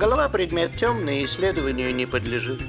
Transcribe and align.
Голова 0.00 0.30
предмет 0.30 0.74
темный, 0.76 1.26
исследованию 1.26 1.94
не 1.94 2.06
подлежит. 2.06 2.62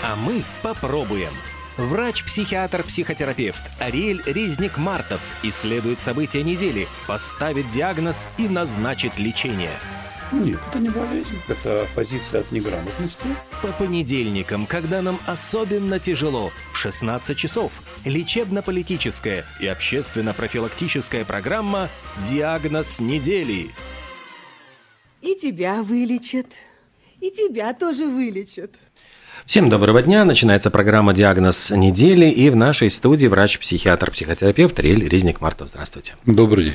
А 0.00 0.14
мы 0.14 0.44
попробуем. 0.62 1.32
Врач-психиатр-психотерапевт 1.78 3.60
Ариэль 3.80 4.22
Резник-Мартов 4.24 5.20
исследует 5.42 6.00
события 6.00 6.44
недели, 6.44 6.86
поставит 7.08 7.68
диагноз 7.70 8.28
и 8.38 8.48
назначит 8.48 9.18
лечение. 9.18 9.72
Нет, 10.30 10.60
это 10.68 10.78
не 10.78 10.90
болезнь, 10.90 11.40
это 11.48 11.88
позиция 11.92 12.42
от 12.42 12.52
неграмотности. 12.52 13.26
По 13.62 13.68
понедельникам, 13.72 14.64
когда 14.66 15.02
нам 15.02 15.18
особенно 15.26 15.98
тяжело, 15.98 16.52
в 16.72 16.78
16 16.78 17.36
часов 17.36 17.72
лечебно-политическая 18.04 19.44
и 19.58 19.66
общественно-профилактическая 19.66 21.24
программа 21.24 21.88
«Диагноз 22.30 23.00
недели». 23.00 23.72
И 25.22 25.36
тебя 25.36 25.84
вылечат, 25.84 26.46
и 27.20 27.30
тебя 27.30 27.72
тоже 27.74 28.06
вылечат. 28.06 28.72
Всем 29.46 29.70
доброго 29.70 30.02
дня. 30.02 30.24
Начинается 30.24 30.68
программа 30.68 31.12
«Диагноз 31.12 31.70
недели». 31.70 32.26
И 32.26 32.50
в 32.50 32.56
нашей 32.56 32.90
студии 32.90 33.28
врач-психиатр-психотерапевт 33.28 34.80
Рель 34.80 35.08
Резник 35.08 35.40
Мартов. 35.40 35.68
Здравствуйте. 35.68 36.14
Добрый 36.26 36.64
день. 36.64 36.74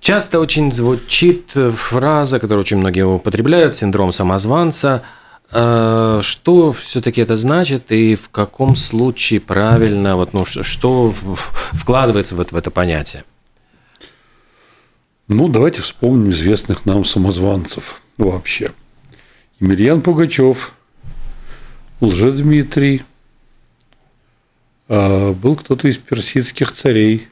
Часто 0.00 0.40
очень 0.40 0.72
звучит 0.72 1.52
фраза, 1.52 2.40
которую 2.40 2.64
очень 2.64 2.78
многие 2.78 3.06
употребляют, 3.06 3.76
синдром 3.76 4.10
самозванца. 4.10 5.04
Э, 5.52 6.18
что 6.22 6.72
все-таки 6.72 7.20
это 7.20 7.36
значит 7.36 7.92
и 7.92 8.16
в 8.16 8.28
каком 8.30 8.74
случае 8.74 9.38
правильно, 9.38 10.16
вот, 10.16 10.32
ну, 10.32 10.44
что 10.44 11.14
вкладывается 11.72 12.34
в 12.34 12.40
это, 12.40 12.56
в 12.56 12.58
это 12.58 12.72
понятие? 12.72 13.24
Ну, 15.32 15.46
давайте 15.46 15.80
вспомним 15.80 16.32
известных 16.32 16.86
нам 16.86 17.04
самозванцев 17.04 18.02
вообще. 18.18 18.72
Емельян 19.60 20.02
Пугачев– 20.02 20.74
Лжедмитрий, 22.00 23.02
а 24.88 25.32
был 25.32 25.54
кто-то 25.54 25.86
из 25.86 25.98
персидских 25.98 26.72
царей 26.72 27.28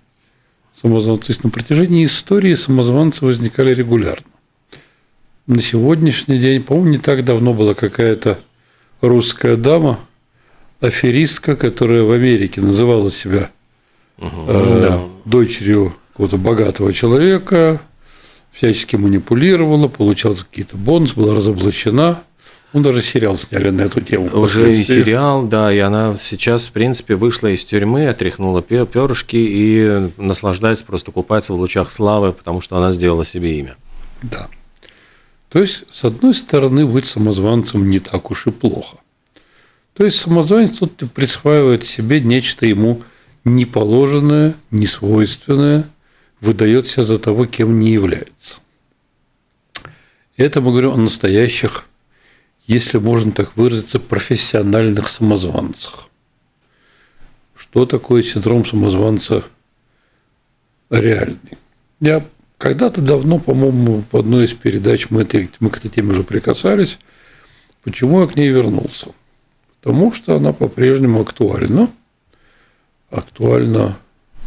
самозванцев. 0.80 1.26
То 1.26 1.32
есть 1.32 1.42
на 1.42 1.50
протяжении 1.50 2.06
истории 2.06 2.54
самозванцы 2.54 3.24
возникали 3.24 3.74
регулярно. 3.74 4.30
На 5.48 5.60
сегодняшний 5.60 6.38
день, 6.38 6.62
по-моему, 6.62 6.90
не 6.90 6.98
так 6.98 7.24
давно 7.24 7.52
была 7.52 7.74
какая-то 7.74 8.38
русская 9.00 9.56
дама, 9.56 9.98
аферистка, 10.80 11.56
которая 11.56 12.04
в 12.04 12.12
Америке 12.12 12.60
называла 12.60 13.10
себя 13.10 13.50
угу, 14.18 14.44
э, 14.46 14.80
да. 14.82 15.04
дочерью 15.24 15.96
какого-то 16.12 16.36
богатого 16.36 16.92
человека, 16.92 17.80
всячески 18.58 18.96
манипулировала, 18.96 19.86
получала 19.86 20.34
какие-то 20.34 20.76
бонусы, 20.76 21.14
была 21.14 21.32
разоблачена. 21.32 22.24
Ну, 22.72 22.80
даже 22.80 23.02
сериал 23.02 23.38
сняли 23.38 23.70
на 23.70 23.82
эту 23.82 24.00
тему. 24.00 24.28
Уже 24.32 24.74
и 24.74 24.84
сериал, 24.84 25.46
да, 25.46 25.72
и 25.72 25.78
она 25.78 26.16
сейчас, 26.18 26.66
в 26.66 26.72
принципе, 26.72 27.14
вышла 27.14 27.46
из 27.46 27.64
тюрьмы, 27.64 28.08
отряхнула 28.08 28.60
перышки 28.60 29.36
и 29.36 30.10
наслаждается, 30.16 30.84
просто 30.84 31.12
купается 31.12 31.52
в 31.52 31.56
лучах 31.56 31.90
славы, 31.90 32.32
потому 32.32 32.60
что 32.60 32.76
она 32.76 32.90
сделала 32.90 33.24
себе 33.24 33.58
имя. 33.60 33.76
Да. 34.22 34.48
То 35.50 35.60
есть, 35.60 35.84
с 35.90 36.04
одной 36.04 36.34
стороны, 36.34 36.84
быть 36.84 37.06
самозванцем 37.06 37.88
не 37.88 38.00
так 38.00 38.30
уж 38.30 38.48
и 38.48 38.50
плохо. 38.50 38.96
То 39.96 40.04
есть, 40.04 40.18
самозванец 40.18 40.78
тут 40.78 40.96
присваивает 41.12 41.84
себе 41.84 42.20
нечто 42.20 42.66
ему 42.66 43.02
неположенное, 43.44 44.56
несвойственное, 44.72 45.88
выдает 46.40 46.88
себя 46.88 47.04
за 47.04 47.18
того, 47.18 47.46
кем 47.46 47.78
не 47.78 47.90
является. 47.90 48.60
Это 50.36 50.60
мы 50.60 50.70
говорим 50.70 50.92
о 50.92 50.96
настоящих 50.96 51.88
если 52.68 52.98
можно 52.98 53.32
так 53.32 53.56
выразиться, 53.56 53.98
профессиональных 53.98 55.08
самозванцах. 55.08 56.08
Что 57.56 57.86
такое 57.86 58.22
синдром 58.22 58.64
самозванца 58.64 59.42
реальный? 60.90 61.56
Я 62.00 62.24
когда-то 62.58 63.00
давно, 63.00 63.38
по-моему, 63.38 64.04
в 64.12 64.16
одной 64.16 64.44
из 64.44 64.52
передач 64.52 65.08
мы, 65.08 65.22
этой, 65.22 65.50
мы 65.60 65.70
к 65.70 65.78
этой 65.78 65.88
теме 65.90 66.10
уже 66.10 66.22
прикасались. 66.22 66.98
Почему 67.82 68.20
я 68.20 68.26
к 68.26 68.36
ней 68.36 68.50
вернулся? 68.50 69.12
Потому 69.80 70.12
что 70.12 70.36
она 70.36 70.52
по-прежнему 70.52 71.22
актуальна. 71.22 71.90
Актуальна 73.10 73.96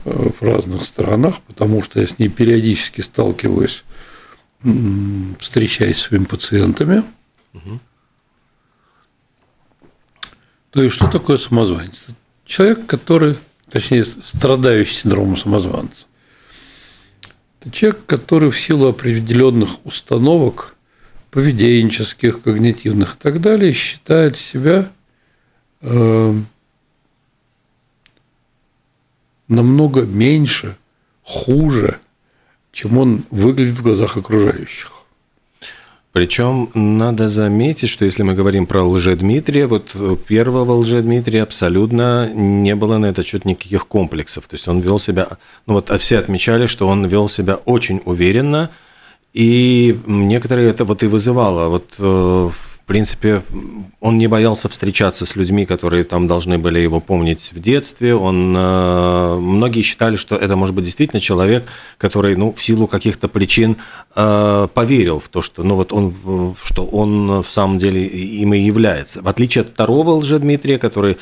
в 0.04 0.42
разных 0.42 0.84
странах, 0.86 1.42
потому 1.42 1.84
что 1.84 2.00
я 2.00 2.08
с 2.08 2.18
ней 2.20 2.30
периодически 2.30 3.02
сталкиваюсь, 3.02 3.84
встречаясь 5.40 5.98
с 5.98 6.02
своими 6.02 6.26
пациентами. 6.26 7.04
Угу. 7.54 7.80
То 10.72 10.84
есть, 10.84 10.96
что 10.96 11.08
такое 11.08 11.38
самозванец? 11.38 12.04
Человек, 12.46 12.86
который, 12.86 13.36
точнее, 13.70 14.06
страдающий 14.06 14.96
синдромом 14.96 15.38
самозванца. 15.38 16.06
Это 17.60 17.72
человек, 17.72 18.06
который 18.06 18.50
в 18.50 18.60
силу 18.60 18.88
определенных 18.88 19.86
установок, 19.86 20.76
поведенческих, 21.30 22.42
когнитивных 22.42 23.16
и 23.16 23.18
так 23.18 23.42
далее, 23.42 23.74
считает 23.74 24.38
себя 24.38 24.90
э, 25.82 26.42
намного 29.52 30.02
меньше, 30.02 30.78
хуже, 31.24 32.00
чем 32.72 32.98
он 32.98 33.24
выглядит 33.30 33.78
в 33.78 33.84
глазах 33.84 34.18
окружающих. 34.18 34.92
Причем 36.14 36.70
надо 36.74 37.30
заметить, 37.30 37.88
что 37.88 38.04
если 38.04 38.24
мы 38.24 38.34
говорим 38.34 38.66
про 38.66 38.84
лжедмитрия, 38.84 39.68
вот 39.68 39.96
первого 40.28 40.74
лжедмитрия 40.74 41.44
абсолютно 41.44 42.30
не 42.34 42.76
было 42.76 42.98
на 42.98 43.06
этот 43.06 43.26
счет 43.26 43.46
никаких 43.46 43.88
комплексов. 43.88 44.48
То 44.48 44.56
есть 44.56 44.68
он 44.68 44.80
вел 44.80 45.00
себя, 45.00 45.38
ну 45.68 45.76
вот 45.76 45.90
все 46.02 46.20
отмечали, 46.20 46.66
что 46.66 46.88
он 46.88 47.06
вел 47.06 47.30
себя 47.30 47.56
очень 47.56 48.02
уверенно, 48.04 48.70
и 49.34 49.98
некоторые 50.06 50.70
это 50.70 50.84
вот 50.84 51.04
и 51.04 51.08
вызывало. 51.08 51.70
Вот 51.70 51.94
э, 51.98 52.50
принципе, 52.92 53.42
он 54.02 54.18
не 54.18 54.28
боялся 54.28 54.68
встречаться 54.68 55.26
с 55.26 55.38
людьми, 55.38 55.66
которые 55.66 56.04
там 56.04 56.28
должны 56.28 56.58
были 56.58 56.80
его 56.80 57.00
помнить 57.00 57.54
в 57.54 57.62
детстве. 57.62 58.14
Он, 58.14 58.54
э, 58.54 59.38
многие 59.40 59.82
считали, 59.82 60.18
что 60.18 60.36
это 60.36 60.58
может 60.58 60.76
быть 60.76 60.84
действительно 60.84 61.22
человек, 61.22 61.64
который, 61.98 62.36
ну, 62.36 62.52
в 62.52 62.62
силу 62.62 62.88
каких-то 62.88 63.30
причин 63.30 63.78
э, 64.14 64.68
поверил 64.74 65.22
в 65.22 65.30
то, 65.30 65.42
что, 65.42 65.64
ну, 65.64 65.76
вот 65.76 65.94
он, 65.94 66.56
что 66.62 66.86
он 66.86 67.44
в 67.44 67.50
самом 67.50 67.78
деле 67.78 68.06
им 68.06 68.54
и 68.54 68.60
является. 68.60 69.22
В 69.22 69.30
отличие 69.30 69.62
от 69.62 69.70
второго 69.70 70.12
лжедмитрия, 70.16 70.78
который 70.78 71.16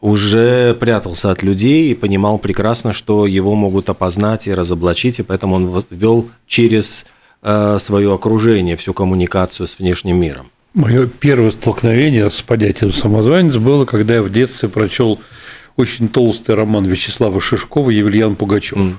уже 0.00 0.74
прятался 0.74 1.32
от 1.32 1.42
людей 1.42 1.90
и 1.90 1.94
понимал 1.96 2.38
прекрасно, 2.38 2.92
что 2.92 3.26
его 3.26 3.56
могут 3.56 3.90
опознать 3.90 4.46
и 4.46 4.54
разоблачить, 4.54 5.18
и 5.18 5.24
поэтому 5.24 5.56
он 5.56 5.82
вел 5.90 6.28
через 6.46 7.04
э, 7.42 7.78
свое 7.80 8.14
окружение 8.14 8.76
всю 8.76 8.92
коммуникацию 8.92 9.66
с 9.66 9.80
внешним 9.80 10.18
миром. 10.20 10.52
Мое 10.76 11.06
первое 11.06 11.52
столкновение 11.52 12.28
с 12.28 12.42
понятием 12.42 12.92
самозванец 12.92 13.56
было, 13.56 13.86
когда 13.86 14.16
я 14.16 14.22
в 14.22 14.30
детстве 14.30 14.68
прочел 14.68 15.18
очень 15.76 16.06
толстый 16.06 16.54
роман 16.54 16.84
Вячеслава 16.84 17.40
Шишкова 17.40 17.88
«Евельян 17.88 18.36
Пугачев». 18.36 18.76
Mm. 18.76 18.94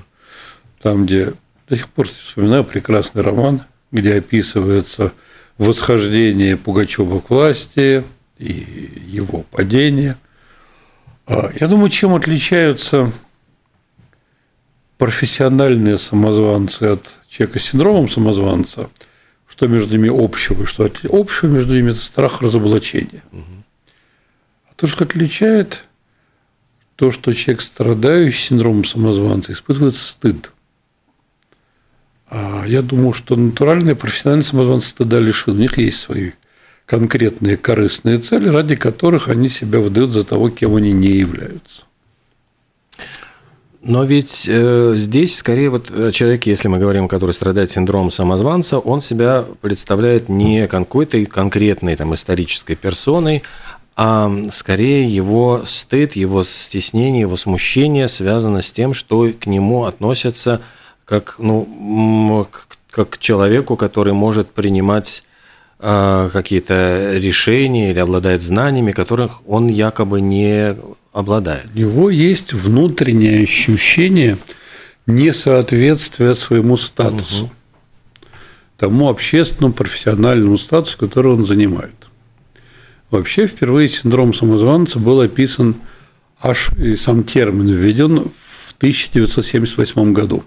Там, 0.82 1.06
где 1.06 1.34
до 1.68 1.76
сих 1.76 1.88
пор 1.88 2.08
вспоминаю 2.08 2.64
прекрасный 2.64 3.22
роман, 3.22 3.62
где 3.92 4.14
описывается 4.14 5.12
восхождение 5.56 6.56
Пугачева 6.56 7.20
к 7.20 7.30
власти 7.30 8.02
и 8.38 8.90
его 9.06 9.44
падение. 9.48 10.16
А, 11.28 11.52
я 11.60 11.68
думаю, 11.68 11.90
чем 11.90 12.12
отличаются 12.12 13.12
профессиональные 14.96 15.96
самозванцы 15.98 16.82
от 16.82 17.18
человека 17.28 17.60
с 17.60 17.66
синдромом 17.66 18.08
самозванца– 18.08 18.90
что 19.58 19.66
между 19.66 19.96
ними 19.96 20.08
общего, 20.08 20.66
что 20.66 20.88
общего 21.10 21.48
между 21.48 21.74
ними– 21.74 21.90
это 21.90 21.98
страх 21.98 22.42
разоблачения. 22.42 23.24
А 23.32 24.74
то, 24.76 24.86
что 24.86 25.02
отличает 25.02 25.82
то, 26.94 27.10
что 27.10 27.32
человек, 27.32 27.62
страдающий 27.62 28.50
синдромом 28.50 28.84
самозванца, 28.84 29.50
испытывает 29.52 29.96
стыд. 29.96 30.52
А 32.28 32.64
я 32.68 32.82
думаю, 32.82 33.12
что 33.12 33.34
натуральные 33.34 33.96
профессиональные 33.96 34.44
самозванцы 34.44 34.90
стыда 34.90 35.18
лишены. 35.18 35.56
У 35.56 35.60
них 35.62 35.76
есть 35.76 36.02
свои 36.02 36.32
конкретные 36.86 37.56
корыстные 37.56 38.18
цели, 38.18 38.48
ради 38.48 38.76
которых 38.76 39.26
они 39.26 39.48
себя 39.48 39.80
выдают 39.80 40.12
за 40.12 40.22
того, 40.22 40.50
кем 40.50 40.76
они 40.76 40.92
не 40.92 41.08
являются. 41.08 41.82
Но 43.80 44.04
ведь 44.04 44.44
э, 44.48 44.94
здесь 44.96 45.36
скорее 45.36 45.70
вот 45.70 45.88
человек, 46.12 46.46
если 46.46 46.68
мы 46.68 46.78
говорим, 46.78 47.06
который 47.06 47.30
страдает 47.30 47.70
синдромом 47.70 48.10
самозванца, 48.10 48.78
он 48.78 49.00
себя 49.00 49.44
представляет 49.60 50.28
не 50.28 50.66
какой-то 50.66 51.24
конкретной 51.26 51.94
там 51.94 52.12
исторической 52.14 52.74
персоной, 52.74 53.44
а 54.00 54.30
скорее 54.52 55.06
его 55.06 55.62
стыд, 55.64 56.14
его 56.14 56.44
стеснение, 56.44 57.22
его 57.22 57.36
смущение 57.36 58.06
связано 58.06 58.62
с 58.62 58.70
тем, 58.70 58.94
что 58.94 59.28
к 59.32 59.46
нему 59.46 59.86
относятся 59.86 60.60
как 61.04 61.34
ну, 61.38 62.46
как 62.90 63.10
к 63.10 63.18
человеку, 63.18 63.76
который 63.76 64.12
может 64.12 64.50
принимать 64.50 65.24
э, 65.80 66.30
какие-то 66.32 67.16
решения 67.16 67.90
или 67.90 67.98
обладает 67.98 68.42
знаниями, 68.42 68.92
которых 68.92 69.40
он 69.48 69.66
якобы 69.66 70.20
не 70.20 70.76
обладает. 71.18 71.66
У 71.74 71.78
него 71.78 72.10
есть 72.10 72.52
внутреннее 72.52 73.42
ощущение 73.42 74.38
несоответствия 75.06 76.36
своему 76.36 76.76
статусу, 76.76 77.44
угу. 77.46 77.52
тому 78.76 79.08
общественному, 79.08 79.74
профессиональному 79.74 80.58
статусу, 80.58 80.96
который 80.96 81.32
он 81.32 81.44
занимает. 81.44 81.94
Вообще, 83.10 83.48
впервые 83.48 83.88
синдром 83.88 84.32
самозванца 84.32 85.00
был 85.00 85.20
описан 85.20 85.74
аж 86.40 86.70
и 86.78 86.94
сам 86.94 87.24
термин 87.24 87.66
введен 87.66 88.30
в 88.40 88.74
1978 88.76 90.12
году. 90.12 90.44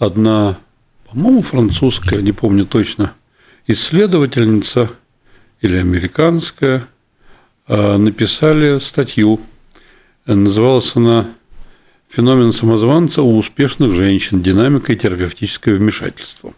Одна, 0.00 0.58
по-моему, 1.08 1.42
французская, 1.42 2.20
не 2.20 2.32
помню 2.32 2.66
точно, 2.66 3.12
исследовательница 3.68 4.90
или 5.60 5.76
американская 5.76 6.88
написали 7.68 8.78
статью. 8.78 9.40
Называлась 10.26 10.94
она 10.96 11.28
«Феномен 12.08 12.52
самозванца 12.52 13.22
у 13.22 13.36
успешных 13.36 13.94
женщин. 13.94 14.42
Динамика 14.42 14.92
и 14.92 14.96
терапевтическое 14.96 15.74
вмешательство». 15.74 16.54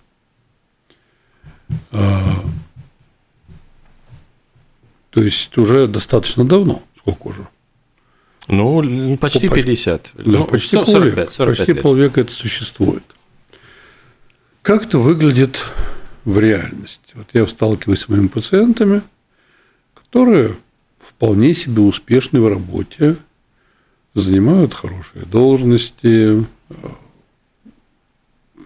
А, 1.91 2.45
то 5.11 5.23
есть 5.23 5.57
уже 5.57 5.89
достаточно 5.89 6.45
давно, 6.45 6.83
сколько 6.99 7.29
уже? 7.29 7.49
Ну, 8.49 9.17
почти 9.17 9.49
50. 9.49 10.11
Да, 10.15 10.23
ну, 10.25 10.45
почти 10.45 10.77
45, 10.77 10.93
полвека. 10.93 11.33
45 11.33 11.57
почти 11.59 11.73
лет. 11.73 11.83
полвека 11.83 12.21
это 12.21 12.33
существует. 12.33 13.03
Как 14.63 14.87
это 14.87 14.99
выглядит 14.99 15.67
в 16.25 16.39
реальности? 16.39 17.01
Вот 17.15 17.29
я 17.33 17.47
сталкиваюсь 17.47 18.01
с 18.01 18.09
моими 18.09 18.29
пациентами, 18.29 19.03
которые 19.95 20.57
вполне 21.17 21.55
себе 21.55 21.83
успешны 21.83 22.41
в 22.41 22.49
работе, 22.49 23.17
занимают 24.15 24.75
хорошие 24.75 25.25
должности, 25.25 26.47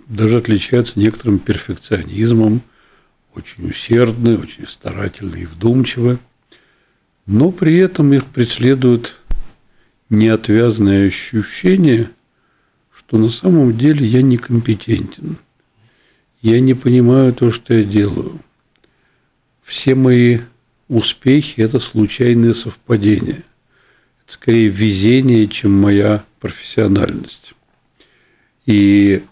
даже 0.07 0.39
отличаются 0.39 0.99
некоторым 0.99 1.39
перфекционизмом, 1.39 2.63
очень 3.35 3.69
усердны, 3.69 4.37
очень 4.37 4.67
старательны 4.67 5.37
и 5.37 5.47
вдумчивы– 5.47 6.19
но 7.31 7.53
при 7.53 7.77
этом 7.77 8.13
их 8.13 8.27
преследует 8.27 9.15
неотвязное 10.09 11.07
ощущение, 11.07 12.11
что 12.93 13.19
на 13.19 13.31
самом 13.31 13.79
деле 13.79 14.05
я 14.05 14.21
некомпетентен. 14.21 15.37
Я 16.43 16.59
не 16.59 16.75
понимаю 16.75 17.33
то, 17.33 17.53
что 17.53 17.75
я 17.75 17.85
делаю. 17.85 18.41
Все 19.63 19.95
мои 19.95 20.41
успехи– 20.91 21.55
это 21.61 21.81
случайные 21.81 22.53
совпадения. 22.53 23.45
Это 24.25 24.33
скорее 24.35 24.69
везение, 24.69 25.47
чем 25.49 25.73
моя 25.73 26.25
профессиональность. 26.41 27.55
И 28.67 29.23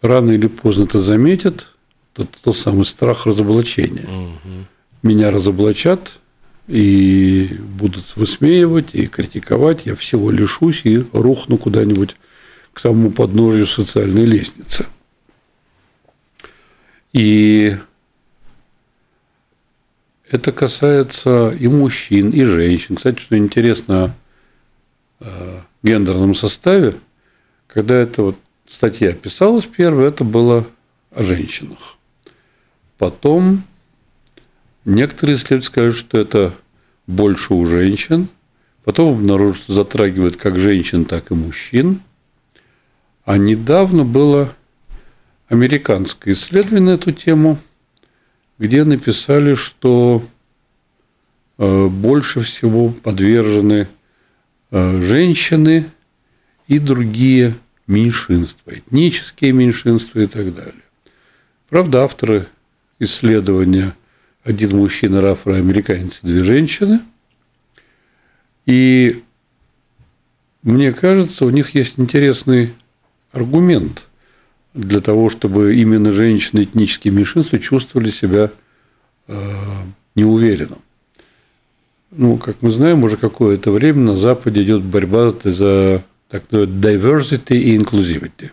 рано 0.00 0.30
или 0.30 0.46
поздно 0.46 0.84
это 0.84 1.00
заметят, 1.00 1.74
это 2.14 2.28
тот 2.42 2.56
самый 2.56 2.84
страх 2.84 3.26
разоблачения. 3.26 4.06
Угу. 4.06 4.66
Меня 5.02 5.30
разоблачат, 5.30 6.18
и 6.68 7.56
будут 7.60 8.16
высмеивать 8.16 8.94
и 8.94 9.06
критиковать, 9.06 9.86
я 9.86 9.96
всего 9.96 10.30
лишусь 10.30 10.82
и 10.84 11.04
рухну 11.12 11.58
куда-нибудь 11.58 12.16
к 12.72 12.80
самому 12.80 13.10
подножию 13.10 13.66
социальной 13.66 14.24
лестницы. 14.24 14.86
И 17.12 17.76
это 20.30 20.52
касается 20.52 21.50
и 21.50 21.68
мужчин, 21.68 22.30
и 22.30 22.44
женщин. 22.44 22.96
Кстати, 22.96 23.20
что 23.20 23.36
интересно 23.36 24.14
э, 25.20 25.60
гендерном 25.82 26.34
составе, 26.34 26.94
когда 27.66 27.96
эта 27.96 28.22
вот 28.22 28.36
статья 28.68 29.12
писалась 29.12 29.66
первая, 29.66 30.08
это 30.08 30.24
было 30.24 30.66
о 31.10 31.22
женщинах. 31.22 31.96
Потом 32.98 33.64
Некоторые 34.84 35.36
исследователи 35.36 35.66
скажут, 35.66 35.96
что 35.96 36.18
это 36.18 36.54
больше 37.06 37.54
у 37.54 37.64
женщин. 37.66 38.28
Потом 38.84 39.14
обнаружат, 39.14 39.62
что 39.62 39.74
затрагивает 39.74 40.36
как 40.36 40.58
женщин, 40.58 41.04
так 41.04 41.30
и 41.30 41.34
мужчин. 41.34 42.00
А 43.24 43.38
недавно 43.38 44.04
было 44.04 44.52
американское 45.48 46.34
исследование 46.34 46.80
на 46.80 46.90
эту 46.90 47.12
тему, 47.12 47.58
где 48.62 48.84
написали, 48.84 49.54
что 49.54 50.22
э, 51.58 51.86
больше 51.88 52.42
всего 52.42 52.90
подвержены 52.90 53.88
э, 54.70 55.02
женщины 55.02 55.86
и 56.68 56.78
другие 56.78 57.56
меньшинства, 57.88 58.70
этнические 58.70 59.50
меньшинства 59.50 60.20
и 60.20 60.26
так 60.26 60.54
далее. 60.54 60.84
Правда, 61.70 62.04
авторы 62.04 62.46
исследования– 63.00 63.96
один 64.44 64.76
мужчина, 64.76 65.28
афроамериканец, 65.32 66.20
две 66.22 66.44
женщины. 66.44 67.00
И 68.64 69.24
мне 70.62 70.92
кажется, 70.92 71.46
у 71.46 71.50
них 71.50 71.74
есть 71.74 71.98
интересный 71.98 72.72
аргумент 73.32 74.06
для 74.74 75.00
того, 75.00 75.28
чтобы 75.28 75.76
именно 75.76 76.12
женщины 76.12 76.62
этнические 76.62 77.12
меньшинства 77.12 77.58
чувствовали 77.58 78.10
себя 78.10 78.50
э, 79.28 79.52
неуверенно. 80.14 80.78
Ну, 82.10 82.36
как 82.36 82.60
мы 82.60 82.70
знаем, 82.70 83.04
уже 83.04 83.16
какое-то 83.16 83.70
время 83.70 84.00
на 84.00 84.16
Западе 84.16 84.62
идет 84.62 84.82
борьба 84.82 85.32
за 85.44 86.04
так 86.28 86.50
называемый 86.50 86.80
diversity 86.80 87.56
и 87.56 87.76
inclusivity. 87.76 88.50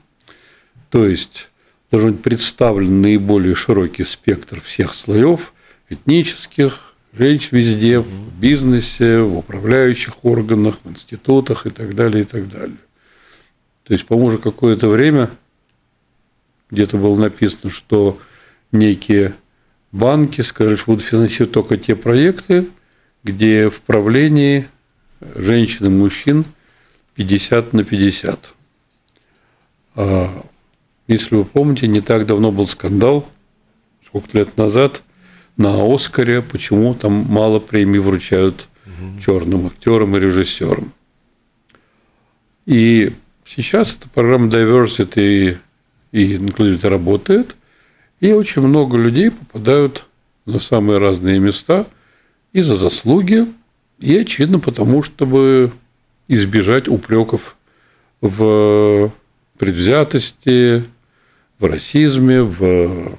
То 0.90 1.06
есть 1.06 1.50
должен 1.92 2.14
быть 2.14 2.22
представлен 2.22 3.02
наиболее 3.02 3.56
широкий 3.56 4.04
спектр 4.04 4.62
всех 4.62 4.94
слоев– 4.94 5.54
этнических, 5.90 6.94
женщин 7.14 7.58
везде, 7.58 8.00
в 8.00 8.40
бизнесе, 8.40 9.20
в 9.20 9.38
управляющих 9.38 10.24
органах, 10.24 10.78
в 10.84 10.90
институтах 10.90 11.66
и 11.66 11.70
так 11.70 11.96
далее, 11.96 12.22
и 12.22 12.26
так 12.26 12.50
далее. 12.50 12.78
То 13.84 13.94
есть, 13.94 14.06
по-моему, 14.06 14.30
уже 14.30 14.38
какое-то 14.38 14.88
время 14.88 15.30
где-то 16.72 16.98
было 16.98 17.16
написано, 17.20 17.72
что 17.72 18.20
некие 18.72 19.34
банки 19.92 20.42
сказали, 20.42 20.76
что 20.76 20.86
будут 20.88 21.04
финансировать 21.04 21.54
только 21.54 21.78
те 21.78 21.96
проекты, 21.96 22.68
где 23.24 23.70
в 23.70 23.82
правлении 23.82 24.68
женщин 25.36 25.88
и 25.88 25.90
мужчин 25.90 26.46
50 27.16 27.74
на 27.74 27.84
50. 27.84 28.54
А, 29.96 30.46
если 31.08 31.36
вы 31.36 31.46
помните, 31.46 31.88
не 31.88 32.02
так 32.02 32.26
давно 32.26 32.52
был 32.52 32.68
скандал, 32.68 33.28
сколько 34.06 34.38
лет 34.38 34.58
назад, 34.58 35.04
на 35.58 35.94
Оскаре, 35.94 36.42
почему 36.42 36.94
там 36.94 37.12
мало 37.12 37.60
премий 37.60 38.00
вручают 38.00 38.70
угу. 38.86 39.20
черным 39.20 39.68
актерам 39.68 40.16
и 40.16 40.20
режиссерам. 40.20 40.94
И 42.66 43.12
сейчас 43.46 43.96
эта 43.96 44.08
программа 44.08 44.48
Diversity 44.48 45.58
и 46.12 46.36
Inclusivity 46.36 46.88
работает, 46.88 47.56
и 48.20 48.32
очень 48.32 48.62
много 48.62 48.98
людей 48.98 49.32
попадают 49.32 50.06
на 50.46 50.60
самые 50.60 51.00
разные 51.00 51.40
места 51.40 51.88
и 52.54 52.62
за 52.62 52.76
заслуги, 52.76 53.46
и, 54.00 54.18
очевидно, 54.18 54.60
потому, 54.60 55.04
чтобы 55.04 55.72
избежать 56.28 56.88
упреков 56.88 57.58
в 58.22 59.12
предвзятости, 59.58 60.84
в 61.60 61.66
расизме, 61.66 62.42
в 62.42 63.18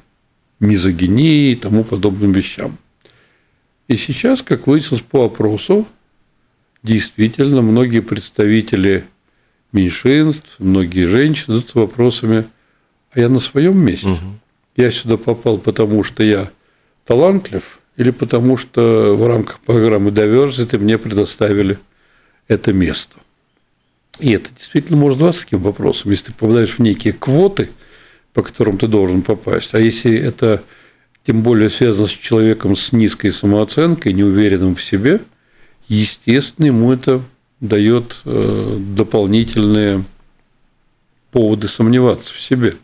мизогинии 0.59 1.53
и 1.53 1.57
тому 1.57 1.85
подобным 1.85 2.33
вещам. 2.33 2.79
И 3.89 3.97
сейчас, 3.97 4.43
как 4.43 4.67
выяснилось 4.67 5.03
по 5.03 5.25
опросу, 5.25 5.87
действительно 6.83 7.61
многие 7.61 8.01
представители 8.01 9.05
меньшинств, 9.73 10.57
многие 10.59 11.07
женщины 11.07 11.57
задают 11.57 11.75
вопросами, 11.75 12.45
а 13.13 13.21
я 13.21 13.29
на 13.29 13.39
своем 13.39 13.79
месте? 13.79 14.09
Угу. 14.09 14.19
Я 14.77 14.91
сюда 14.91 15.17
попал, 15.17 15.59
потому 15.59 16.03
что 16.05 16.23
я 16.23 16.51
талантлив, 17.05 17.81
или 17.97 18.11
потому 18.11 18.57
что 18.57 19.15
в 19.17 19.27
рамках 19.27 19.61
программы 19.61 20.11
Diversity 20.11 20.79
мне 20.79 20.99
предоставили 20.99 21.79
это 22.49 22.73
место. 22.73 23.17
И 24.19 24.33
это 24.33 24.51
действительно 24.57 24.99
может 24.99 25.21
быть 25.21 25.41
таким 25.41 25.61
вопросом. 25.61 26.11
Если 26.11 26.27
ты 26.27 26.33
попадаешь 26.33 26.75
в 26.75 26.79
некие 26.79 27.13
квоты– 27.13 27.71
по 28.33 28.43
которым 28.43 28.79
ты 28.79 28.87
должен 28.87 29.23
попасть. 29.23 29.75
А 29.75 29.81
если 29.81 30.15
это 30.15 30.63
тем 31.25 31.43
более 31.43 31.71
связано 31.71 32.07
с 32.07 32.11
человеком 32.11 32.77
с 32.77 32.93
низкой 32.93 33.31
самооценкой, 33.31 34.13
неуверенным 34.13 34.75
в 34.75 34.83
себе, 34.83 35.21
естественно, 35.89 36.67
ему 36.67 36.93
это 36.93 37.23
дает 37.61 38.21
э, 38.25 38.79
дополнительные 38.97 40.05
поводы 41.31 41.69
сомневаться 41.69 42.33
в 42.33 42.41
себе. 42.41 42.77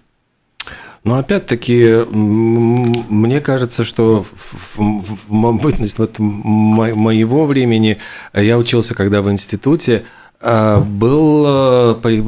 Но 1.07 1.19
опять-таки, 1.19 2.05
мне 2.13 3.41
кажется, 3.41 3.85
что 3.85 4.25
в, 4.25 4.77
в- 4.77 5.19
в 5.29 5.53
бытность 5.53 5.99
вот 6.01 6.19
мо- 6.19 6.97
моего 6.97 7.47
времени 7.47 7.99
я 8.35 8.59
учился, 8.59 8.97
когда 8.97 9.23
в 9.23 9.31
институте, 9.31 10.03
а, 10.41 10.81
был 10.81 11.45
э, 11.47 11.95
при- 12.03 12.25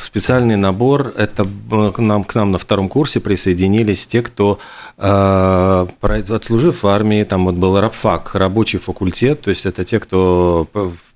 специальный 0.00 0.54
набор. 0.56 1.12
Это 1.16 1.44
э, 1.72 1.90
к 1.92 1.98
нам, 1.98 2.22
к 2.22 2.36
нам 2.36 2.52
на 2.52 2.58
втором 2.58 2.88
курсе 2.88 3.18
присоединились 3.18 4.06
те, 4.06 4.22
кто, 4.22 4.60
э, 4.96 5.86
отслужив 6.30 6.84
в 6.84 6.86
армии, 6.86 7.24
там 7.24 7.46
вот 7.46 7.56
был 7.56 7.80
рабфак, 7.80 8.36
рабочий 8.36 8.78
факультет, 8.78 9.40
то 9.40 9.50
есть 9.50 9.66
это 9.66 9.84
те, 9.84 9.98
кто 9.98 10.68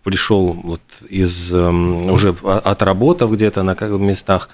пришел 0.03 0.59
вот 0.65 0.81
из 1.09 1.55
эм, 1.55 2.11
уже 2.11 2.35
отработав 2.45 3.31
где-то 3.33 3.63
на 3.63 3.75
местах, 4.03 4.49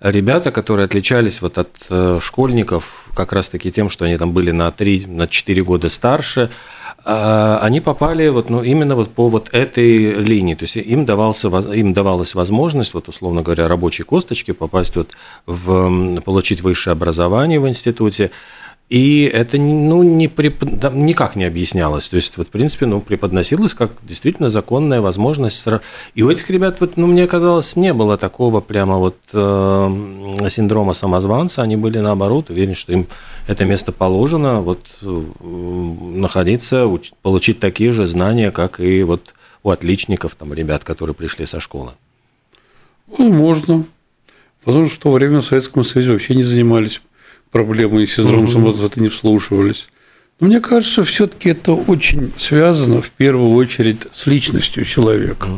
ребята, 0.00 0.50
которые 0.50 0.84
отличались 0.84 1.40
вот 1.40 1.58
от 1.58 1.70
э, 1.90 2.18
школьников 2.22 3.08
как 3.14 3.32
раз-таки 3.32 3.70
тем, 3.70 3.88
что 3.88 4.04
они 4.04 4.16
там 4.16 4.32
были 4.32 4.50
на 4.50 4.70
3, 4.70 5.06
на 5.06 5.26
4 5.26 5.62
года 5.62 5.88
старше, 5.88 6.50
они 7.06 7.80
попали 7.80 8.28
вот, 8.28 8.50
ну, 8.50 8.62
именно 8.62 8.96
вот 8.96 9.10
по 9.10 9.28
вот 9.28 9.50
этой 9.52 10.14
линии. 10.22 10.54
То 10.54 10.64
есть 10.64 10.76
им, 10.76 11.04
давался, 11.04 11.48
им 11.48 11.92
давалась 11.92 12.34
возможность, 12.34 12.94
вот, 12.94 13.08
условно 13.08 13.42
говоря, 13.42 13.68
рабочей 13.68 14.02
косточки 14.02 14.50
попасть 14.50 14.96
вот 14.96 15.10
в, 15.46 16.20
получить 16.20 16.62
высшее 16.62 16.92
образование 16.92 17.60
в 17.60 17.68
институте. 17.68 18.32
И 18.88 19.28
это 19.32 19.58
ну, 19.58 20.04
не 20.04 20.28
преп- 20.28 20.78
да, 20.78 20.90
никак 20.90 21.34
не 21.34 21.44
объяснялось. 21.44 22.08
То 22.08 22.16
есть, 22.16 22.36
вот, 22.36 22.46
в 22.46 22.50
принципе, 22.50 22.86
ну, 22.86 23.00
преподносилось 23.00 23.74
как 23.74 23.90
действительно 24.02 24.48
законная 24.48 25.00
возможность. 25.00 25.64
И 26.14 26.22
у 26.22 26.30
этих 26.30 26.48
ребят, 26.50 26.76
вот, 26.78 26.96
ну, 26.96 27.08
мне 27.08 27.26
казалось, 27.26 27.74
не 27.74 27.92
было 27.92 28.16
такого 28.16 28.60
прямо 28.60 28.98
вот 28.98 29.16
э, 29.32 30.48
синдрома 30.48 30.92
самозванца. 30.92 31.62
Они 31.62 31.76
были, 31.76 31.98
наоборот, 31.98 32.50
уверены, 32.50 32.76
что 32.76 32.92
им 32.92 33.08
это 33.48 33.64
место 33.64 33.90
положено, 33.90 34.60
вот, 34.60 34.80
э, 35.02 35.22
находиться, 35.40 36.86
уч- 36.96 37.12
получить 37.22 37.60
такие 37.60 37.92
же 37.92 38.06
знания, 38.06 38.50
как 38.50 38.80
и 38.80 39.02
вот 39.02 39.34
у 39.62 39.70
отличников, 39.70 40.34
там, 40.34 40.52
ребят, 40.52 40.84
которые 40.84 41.14
пришли 41.14 41.46
со 41.46 41.60
школы. 41.60 41.92
Возможно. 43.06 43.84
Потому 44.64 44.86
что 44.86 44.96
в 44.96 44.98
то 44.98 45.12
время 45.12 45.40
в 45.40 45.46
Советском 45.46 45.84
Союзе 45.84 46.12
вообще 46.12 46.34
не 46.34 46.42
занимались 46.42 47.00
проблемой 47.50 48.06
синдрома 48.06 48.50
самозванца, 48.50 49.00
не 49.00 49.08
вслушивались. 49.08 49.88
Но 50.40 50.48
мне 50.48 50.60
кажется, 50.60 51.04
все-таки 51.04 51.50
это 51.50 51.72
очень 51.72 52.32
связано 52.36 53.00
в 53.00 53.10
первую 53.10 53.52
очередь 53.52 54.06
с 54.12 54.26
личностью 54.26 54.84
человека. 54.84 55.48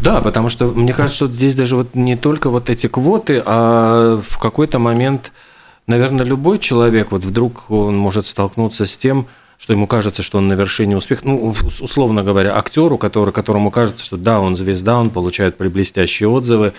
Да, 0.00 0.20
потому 0.20 0.48
что 0.48 0.66
мне 0.66 0.92
кажется, 0.92 1.16
что 1.16 1.34
здесь 1.34 1.54
даже 1.54 1.74
вот 1.74 1.94
не 1.94 2.16
только 2.16 2.50
вот 2.50 2.70
эти 2.70 2.86
квоты, 2.86 3.42
а 3.44 4.20
в 4.22 4.38
какой-то 4.38 4.78
момент, 4.78 5.32
наверное, 5.86 6.24
любой 6.24 6.58
человек, 6.58 7.10
вот 7.10 7.24
вдруг 7.24 7.70
он 7.70 7.96
может 7.96 8.26
столкнуться 8.26 8.86
с 8.86 8.96
тем, 8.96 9.26
что 9.58 9.72
ему 9.72 9.86
кажется, 9.86 10.22
что 10.22 10.38
он 10.38 10.48
на 10.48 10.54
вершине 10.54 10.96
успеха. 10.96 11.22
Ну, 11.24 11.48
ус- 11.48 11.80
условно 11.80 12.22
говоря, 12.22 12.56
актеру, 12.56 12.96
который, 12.96 13.32
которому 13.32 13.70
кажется, 13.70 14.04
что 14.04 14.16
да, 14.16 14.40
он 14.40 14.56
звезда, 14.56 14.98
он 14.98 15.10
получает 15.10 15.56
блестящие 15.58 16.28
отзывы, 16.28 16.72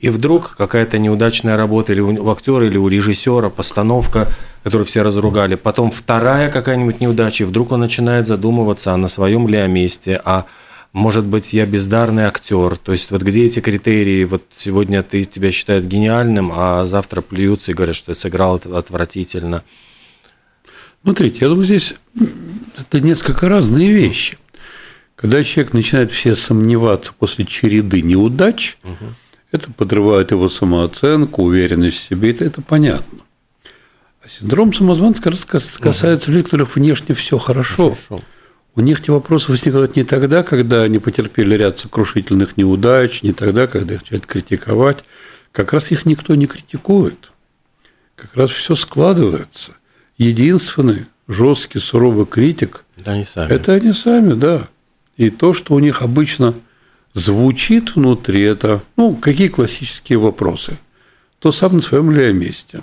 и 0.00 0.10
вдруг 0.10 0.56
какая-то 0.56 0.98
неудачная 0.98 1.56
работа 1.56 1.92
или 1.92 2.00
у 2.00 2.30
актера, 2.30 2.66
или 2.66 2.76
у 2.76 2.88
режиссера, 2.88 3.48
постановка, 3.48 4.28
которую 4.64 4.84
все 4.84 5.02
разругали, 5.02 5.54
потом 5.54 5.90
вторая 5.90 6.50
какая-нибудь 6.50 7.00
неудача, 7.00 7.44
и 7.44 7.46
вдруг 7.46 7.72
он 7.72 7.80
начинает 7.80 8.26
задумываться, 8.26 8.92
а 8.92 8.96
на 8.96 9.08
своем 9.08 9.48
ли 9.48 9.56
я 9.56 9.66
месте, 9.68 10.20
а 10.24 10.44
может 10.92 11.24
быть, 11.24 11.52
я 11.52 11.66
бездарный 11.66 12.22
актер. 12.24 12.76
То 12.76 12.92
есть, 12.92 13.10
вот 13.10 13.22
где 13.22 13.46
эти 13.46 13.58
критерии? 13.58 14.24
Вот 14.24 14.44
сегодня 14.54 15.02
ты 15.02 15.24
тебя 15.24 15.50
считают 15.50 15.86
гениальным, 15.86 16.52
а 16.54 16.84
завтра 16.84 17.20
плюются 17.20 17.72
и 17.72 17.74
говорят, 17.74 17.96
что 17.96 18.12
ты 18.12 18.14
сыграл 18.14 18.54
отвратительно. 18.54 19.64
Смотрите, 21.04 21.38
я 21.42 21.48
думаю, 21.48 21.66
здесь 21.66 21.94
это 22.78 23.00
несколько 23.00 23.48
разные 23.48 23.92
вещи. 23.92 24.38
Когда 25.16 25.44
человек 25.44 25.72
начинает 25.74 26.10
все 26.12 26.34
сомневаться 26.34 27.12
после 27.16 27.44
череды 27.44 28.02
неудач, 28.02 28.78
это 29.52 29.70
подрывает 29.70 30.30
его 30.32 30.48
самооценку, 30.48 31.42
уверенность 31.44 31.98
в 31.98 32.08
себе, 32.08 32.30
это, 32.30 32.44
это 32.44 32.62
понятно. 32.62 33.18
А 34.24 34.28
синдром 34.28 34.72
самозванца 34.72 35.22
как 35.22 35.32
раз 35.34 35.44
кас- 35.44 35.78
касается 35.78 36.30
людей, 36.30 36.40
у 36.40 36.44
которых 36.44 36.74
внешне 36.74 37.14
все 37.14 37.36
хорошо. 37.38 37.90
Хорошо. 37.90 38.24
У 38.74 38.80
них 38.80 39.00
эти 39.00 39.10
вопросы 39.10 39.52
возникают 39.52 39.94
не 39.94 40.02
тогда, 40.02 40.42
когда 40.42 40.82
они 40.82 40.98
потерпели 40.98 41.54
ряд 41.54 41.78
сокрушительных 41.78 42.56
неудач, 42.56 43.22
не 43.22 43.32
тогда, 43.32 43.66
когда 43.68 43.94
их 43.94 44.00
начинают 44.00 44.26
критиковать. 44.26 45.04
Как 45.52 45.72
раз 45.72 45.92
их 45.92 46.06
никто 46.06 46.34
не 46.34 46.46
критикует. 46.46 47.30
Как 48.16 48.34
раз 48.34 48.50
все 48.50 48.74
складывается. 48.74 49.72
Единственный 50.16 51.06
жесткий, 51.26 51.78
суровый 51.78 52.26
критик 52.26 52.84
Да, 52.96 53.12
они 53.12 53.24
сами. 53.24 53.50
это 53.50 53.72
они 53.72 53.92
сами, 53.92 54.34
да. 54.34 54.68
И 55.16 55.30
то, 55.30 55.52
что 55.52 55.74
у 55.74 55.78
них 55.78 56.02
обычно 56.02 56.54
звучит 57.12 57.94
внутри, 57.96 58.42
это, 58.42 58.82
ну, 58.96 59.14
какие 59.14 59.48
классические 59.48 60.18
вопросы? 60.18 60.78
То 61.38 61.52
сам 61.52 61.76
на 61.76 61.82
своем 61.82 62.10
ли 62.10 62.26
я 62.26 62.32
месте? 62.32 62.82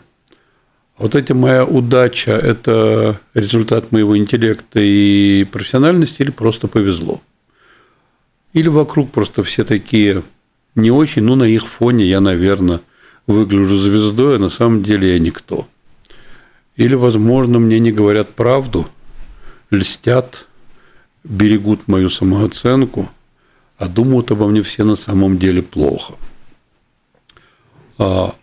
Вот 0.98 1.16
эта 1.16 1.34
моя 1.34 1.66
удача– 1.66 2.32
это 2.32 3.20
результат 3.34 3.92
моего 3.92 4.18
интеллекта 4.18 4.80
и 4.80 5.46
профессиональности 5.46 6.22
или 6.22 6.32
просто 6.32 6.68
повезло? 6.68 7.22
Или 8.54 8.68
вокруг 8.68 9.12
просто 9.12 9.44
все 9.44 9.64
такие 9.64 10.24
не 10.76 10.92
очень, 10.92 11.24
ну, 11.24 11.36
на 11.36 11.46
их 11.46 11.68
фоне 11.68 12.06
я, 12.06 12.20
наверное, 12.20 12.82
выгляжу 13.28 13.78
звездой, 13.78 14.36
а 14.36 14.40
на 14.40 14.50
самом 14.50 14.84
деле 14.84 15.14
я 15.14 15.20
никто. 15.20 15.68
Или, 16.76 16.96
возможно, 16.96 17.60
мне 17.60 17.80
не 17.80 17.92
говорят 17.92 18.34
правду, 18.34 18.88
льстят, 19.70 20.48
берегут 21.24 21.88
мою 21.88 22.10
самооценку, 22.10 23.10
а 23.78 23.88
думают 23.88 24.32
обо 24.32 24.48
мне 24.48 24.62
все 24.62 24.84
на 24.84 24.96
самом 24.96 25.38
деле 25.38 25.62
плохо. 25.62 26.14
А 27.98 28.36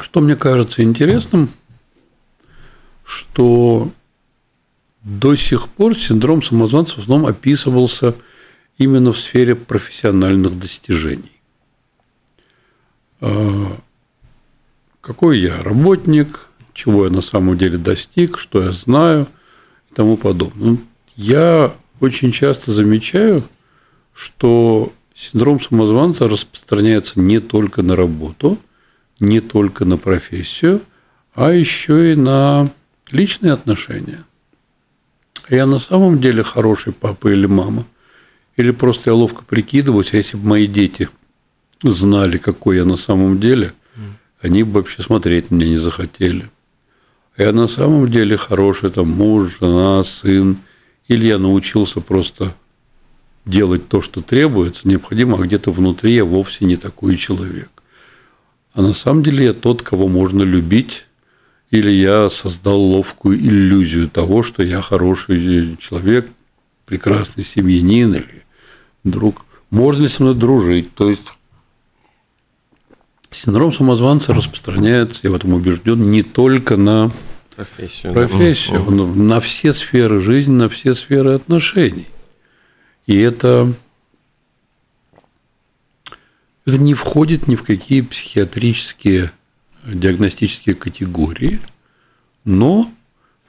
что 0.00 0.20
мне 0.20 0.36
кажется 0.36 0.82
интересным, 0.82 1.50
что 3.04 3.90
до 5.02 5.34
сих 5.36 5.68
пор 5.68 5.96
синдром 5.96 6.42
самозванца 6.42 6.96
в 6.96 6.98
основном 6.98 7.26
описывался 7.26 8.14
именно 8.76 9.12
в 9.12 9.18
сфере 9.18 9.54
профессиональных 9.54 10.58
достижений. 10.58 11.32
Какой 15.00 15.38
я 15.38 15.62
работник, 15.62 16.48
чего 16.74 17.04
я 17.04 17.10
на 17.10 17.22
самом 17.22 17.56
деле 17.56 17.78
достиг, 17.78 18.38
что 18.38 18.62
я 18.62 18.72
знаю 18.72 19.26
и 19.90 19.94
тому 19.94 20.16
подобное. 20.16 20.78
Я 21.16 21.72
очень 22.00 22.32
часто 22.32 22.72
замечаю, 22.72 23.42
что 24.14 24.92
синдром 25.14 25.60
самозванца 25.60 26.28
распространяется 26.28 27.18
не 27.20 27.40
только 27.40 27.82
на 27.82 27.96
работу, 27.96 28.58
не 29.20 29.40
только 29.40 29.84
на 29.84 29.96
профессию, 29.96 30.80
а 31.34 31.52
еще 31.52 32.12
и 32.12 32.16
на 32.16 32.70
личные 33.10 33.52
отношения. 33.52 34.24
Я 35.48 35.66
на 35.66 35.78
самом 35.78 36.20
деле 36.20 36.42
хороший 36.42 36.92
папа 36.92 37.28
или 37.28 37.46
мама? 37.46 37.86
Или 38.56 38.70
просто 38.70 39.10
я 39.10 39.14
ловко 39.14 39.44
прикидываюсь, 39.44 40.12
а 40.12 40.16
если 40.16 40.36
бы 40.36 40.46
мои 40.46 40.66
дети 40.66 41.08
знали, 41.82 42.38
какой 42.38 42.76
я 42.76 42.84
на 42.84 42.96
самом 42.96 43.40
деле, 43.40 43.72
они 44.40 44.62
бы 44.62 44.72
вообще 44.80 45.02
смотреть 45.02 45.50
меня 45.50 45.68
не 45.68 45.78
захотели. 45.78 46.50
Я 47.36 47.52
на 47.52 47.68
самом 47.68 48.10
деле 48.10 48.36
хороший 48.36 48.90
там 48.90 49.08
муж, 49.08 49.58
жена, 49.60 50.02
сын. 50.04 50.58
Или 51.06 51.26
я 51.26 51.38
научился 51.38 52.00
просто 52.00 52.54
делать 53.46 53.88
то, 53.88 54.00
что 54.00 54.20
требуется, 54.20 54.86
необходимо, 54.86 55.38
а 55.38 55.42
где-то 55.42 55.70
внутри 55.70 56.14
я 56.14 56.24
вовсе 56.24 56.66
не 56.66 56.76
такой 56.76 57.16
человек. 57.16 57.70
А 58.74 58.82
на 58.82 58.92
самом 58.92 59.22
деле 59.22 59.46
я 59.46 59.54
тот, 59.54 59.82
кого 59.82 60.06
можно 60.06 60.42
любить, 60.42 61.06
или 61.70 61.90
я 61.90 62.28
создал 62.30 62.80
ловкую 62.80 63.38
иллюзию 63.38 64.08
того, 64.08 64.42
что 64.42 64.62
я 64.62 64.82
хороший 64.82 65.76
человек, 65.78 66.28
прекрасный 66.84 67.44
семьянин 67.44 68.14
или 68.14 68.42
друг. 69.04 69.44
Можно 69.70 70.02
ли 70.02 70.08
со 70.08 70.22
мной 70.22 70.34
дружить? 70.34 70.94
То 70.94 71.08
есть 71.08 71.22
синдром 73.30 73.72
самозванца 73.72 74.32
распространяется, 74.32 75.20
я 75.24 75.30
в 75.30 75.34
этом 75.34 75.54
убежден, 75.54 76.10
не 76.10 76.22
только 76.22 76.76
на 76.76 77.10
Профессию. 77.54 78.12
да. 78.12 78.20
профессию, 78.20 78.86
он 78.86 79.26
на 79.26 79.40
все 79.40 79.72
сферы 79.72 80.20
жизни, 80.20 80.52
на 80.52 80.68
все 80.68 80.94
сферы 80.94 81.34
отношений. 81.34 82.06
И 83.06 83.18
это, 83.18 83.72
это 86.66 86.78
не 86.78 86.94
входит 86.94 87.48
ни 87.48 87.56
в 87.56 87.62
какие 87.62 88.02
психиатрические 88.02 89.32
диагностические 89.84 90.74
категории, 90.74 91.60
но, 92.44 92.90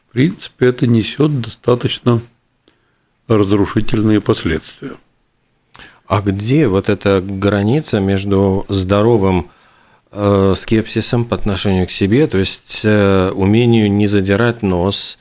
в 0.07 0.13
принципе, 0.13 0.67
это 0.67 0.87
несет 0.87 1.41
достаточно 1.41 2.21
разрушительные 3.27 4.21
последствия. 4.21 4.93
А 6.07 6.21
где 6.21 6.67
вот 6.67 6.89
эта 6.89 7.21
граница 7.21 7.99
между 7.99 8.65
здоровым 8.69 9.51
э, 10.11 10.53
скепсисом 10.55 11.25
по 11.25 11.35
отношению 11.35 11.87
к 11.87 11.91
себе, 11.91 12.27
то 12.27 12.37
есть 12.37 12.81
э, 12.83 13.31
умению 13.33 13.91
не 13.91 14.07
задирать 14.07 14.61
нос, 14.61 15.17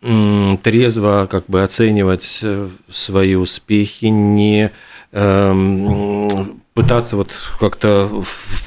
трезво 0.00 1.26
как 1.28 1.46
бы 1.46 1.64
оценивать 1.64 2.44
свои 2.88 3.34
успехи, 3.34 4.04
не 4.04 4.70
эм, 5.10 6.62
пытаться 6.78 7.16
вот 7.16 7.32
как-то 7.58 8.22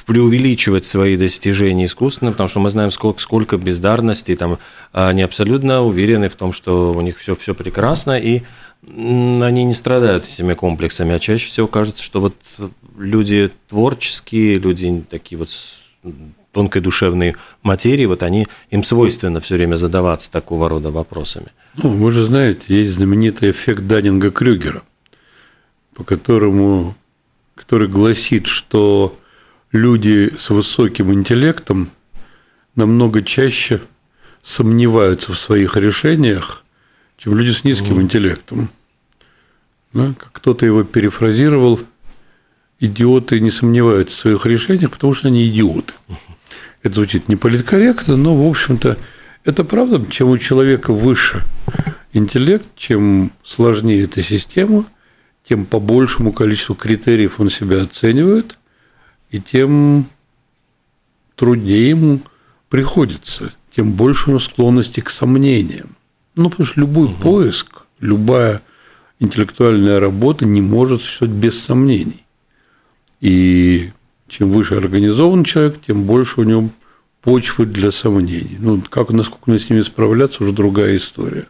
преувеличивать 0.05 0.83
свои 0.83 1.15
достижения 1.15 1.85
искусственно, 1.85 2.31
потому 2.31 2.49
что 2.49 2.59
мы 2.59 2.69
знаем, 2.69 2.91
сколько, 2.91 3.21
сколько 3.21 3.57
бездарностей, 3.57 4.35
там, 4.35 4.57
они 4.91 5.21
абсолютно 5.21 5.83
уверены 5.83 6.27
в 6.27 6.35
том, 6.35 6.51
что 6.51 6.91
у 6.91 6.99
них 6.99 7.17
все, 7.17 7.37
все 7.37 7.55
прекрасно, 7.55 8.19
и 8.19 8.41
они 8.85 9.63
не 9.63 9.73
страдают 9.73 10.25
этими 10.25 10.53
комплексами, 10.53 11.15
а 11.15 11.19
чаще 11.19 11.47
всего 11.47 11.67
кажется, 11.67 12.03
что 12.03 12.19
вот 12.19 12.35
люди 13.01 13.51
творческие, 13.67 14.55
люди 14.55 15.03
такие 15.09 15.37
вот 15.37 15.49
тонкой 16.51 16.81
душевной 16.81 17.35
материи, 17.63 18.05
вот 18.05 18.23
они, 18.23 18.47
им 18.69 18.83
свойственно 18.83 19.39
все 19.39 19.55
время 19.55 19.75
задаваться 19.75 20.31
такого 20.31 20.69
рода 20.69 20.91
вопросами. 20.91 21.47
Ну, 21.75 21.89
вы 21.89 22.11
же 22.11 22.25
знаете, 22.25 22.61
есть 22.67 22.91
знаменитый 22.91 23.51
эффект 23.51 23.83
Даннинга-Крюгера, 23.83 24.81
по 25.95 26.03
которому 26.03 26.95
который 27.55 27.87
гласит, 27.87 28.47
что 28.47 29.17
люди 29.71 30.33
с 30.37 30.49
высоким 30.49 31.13
интеллектом 31.13 31.91
намного 32.75 33.23
чаще 33.23 33.81
сомневаются 34.41 35.31
в 35.31 35.39
своих 35.39 35.77
решениях, 35.77 36.63
чем 37.17 37.37
люди 37.37 37.51
с 37.51 37.63
низким 37.63 37.99
mm. 37.99 38.01
интеллектом. 38.01 38.69
Да? 39.93 40.13
Кто-то 40.33 40.65
его 40.65 40.83
перефразировал, 40.83 41.79
идиоты 42.81 43.39
не 43.39 43.51
сомневаются 43.51 44.15
в 44.15 44.19
своих 44.19 44.45
решениях, 44.45 44.91
потому 44.91 45.13
что 45.13 45.29
они 45.29 45.47
идиоты. 45.47 45.93
Это 46.83 46.95
звучит 46.95 47.29
не 47.29 47.37
политкорректно, 47.37 48.17
но, 48.17 48.35
в 48.35 48.49
общем-то, 48.49 48.97
это 49.45 49.63
правда. 49.63 50.03
Чем 50.11 50.29
у 50.29 50.37
человека 50.37 50.91
выше 50.91 51.43
интеллект, 52.11 52.67
чем 52.75 53.31
сложнее 53.43 54.03
эта 54.03 54.21
система– 54.21 54.83
тем 55.47 55.65
по 55.65 55.79
большему 55.79 56.31
количеству 56.31 56.75
критериев 56.75 57.39
он 57.39 57.49
себя 57.49 57.81
оценивает, 57.81 58.57
и 59.31 59.39
тем 59.41 60.05
труднее 61.35 61.89
ему 61.89 62.21
приходится, 62.69 63.51
тем 63.75 63.93
больше 63.93 64.27
у 64.27 64.29
него 64.29 64.39
склонности 64.39 64.99
к 64.99 65.09
сомнениям. 65.09 65.95
Ну, 66.35 66.49
потому 66.49 66.65
что 66.65 66.79
любой 66.79 67.07
угу. 67.07 67.21
поиск, 67.21 67.83
любая 67.99 68.61
интеллектуальная 69.19 69.99
работа 69.99 70.45
не 70.45 70.61
может 70.61 71.01
существовать 71.01 71.35
без 71.35 71.61
сомнений. 71.61 72.20
И 73.21 73.91
чем 74.27 74.51
выше 74.51 74.75
организован 74.75 75.43
человек, 75.43 75.79
тем 75.85 76.03
больше 76.03 76.41
у 76.41 76.43
него 76.43 76.69
почвы 77.21 77.65
для 77.65 77.91
сомнений. 77.91 78.57
Ну, 78.59 78.81
как, 78.89 79.11
насколько 79.11 79.49
мне 79.49 79.59
с 79.59 79.69
ними 79.69 79.81
справляться, 79.81 80.43
уже 80.43 80.51
другая 80.51 80.97
история. 80.97 81.47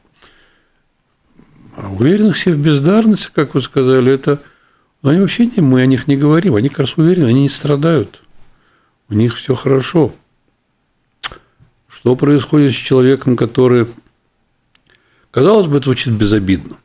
А 1.75 1.89
уверенных 1.89 2.37
себе 2.37 2.55
в 2.55 2.59
бездарности, 2.59 3.29
как 3.33 3.53
вы 3.55 3.61
сказали, 3.61 4.11
это 4.11 4.41
ну, 5.01 5.09
они 5.09 5.19
вообще 5.19 5.47
не, 5.47 5.61
мы 5.61 5.81
о 5.81 5.85
них 5.85 6.07
не 6.07 6.15
говорим. 6.15 6.55
Они 6.55 6.69
как 6.69 6.79
раз 6.79 6.97
уверены, 6.97 7.25
они 7.25 7.43
не 7.43 7.49
страдают. 7.49 8.21
У 9.09 9.13
них 9.13 9.35
все 9.35 9.55
хорошо. 9.55 10.13
Что 11.87 12.15
происходит 12.15 12.73
с 12.73 12.77
человеком, 12.77 13.35
который, 13.35 13.87
казалось 15.31 15.67
бы, 15.67 15.77
это 15.77 15.85
звучит 15.85 16.13
безобидно. 16.13 16.77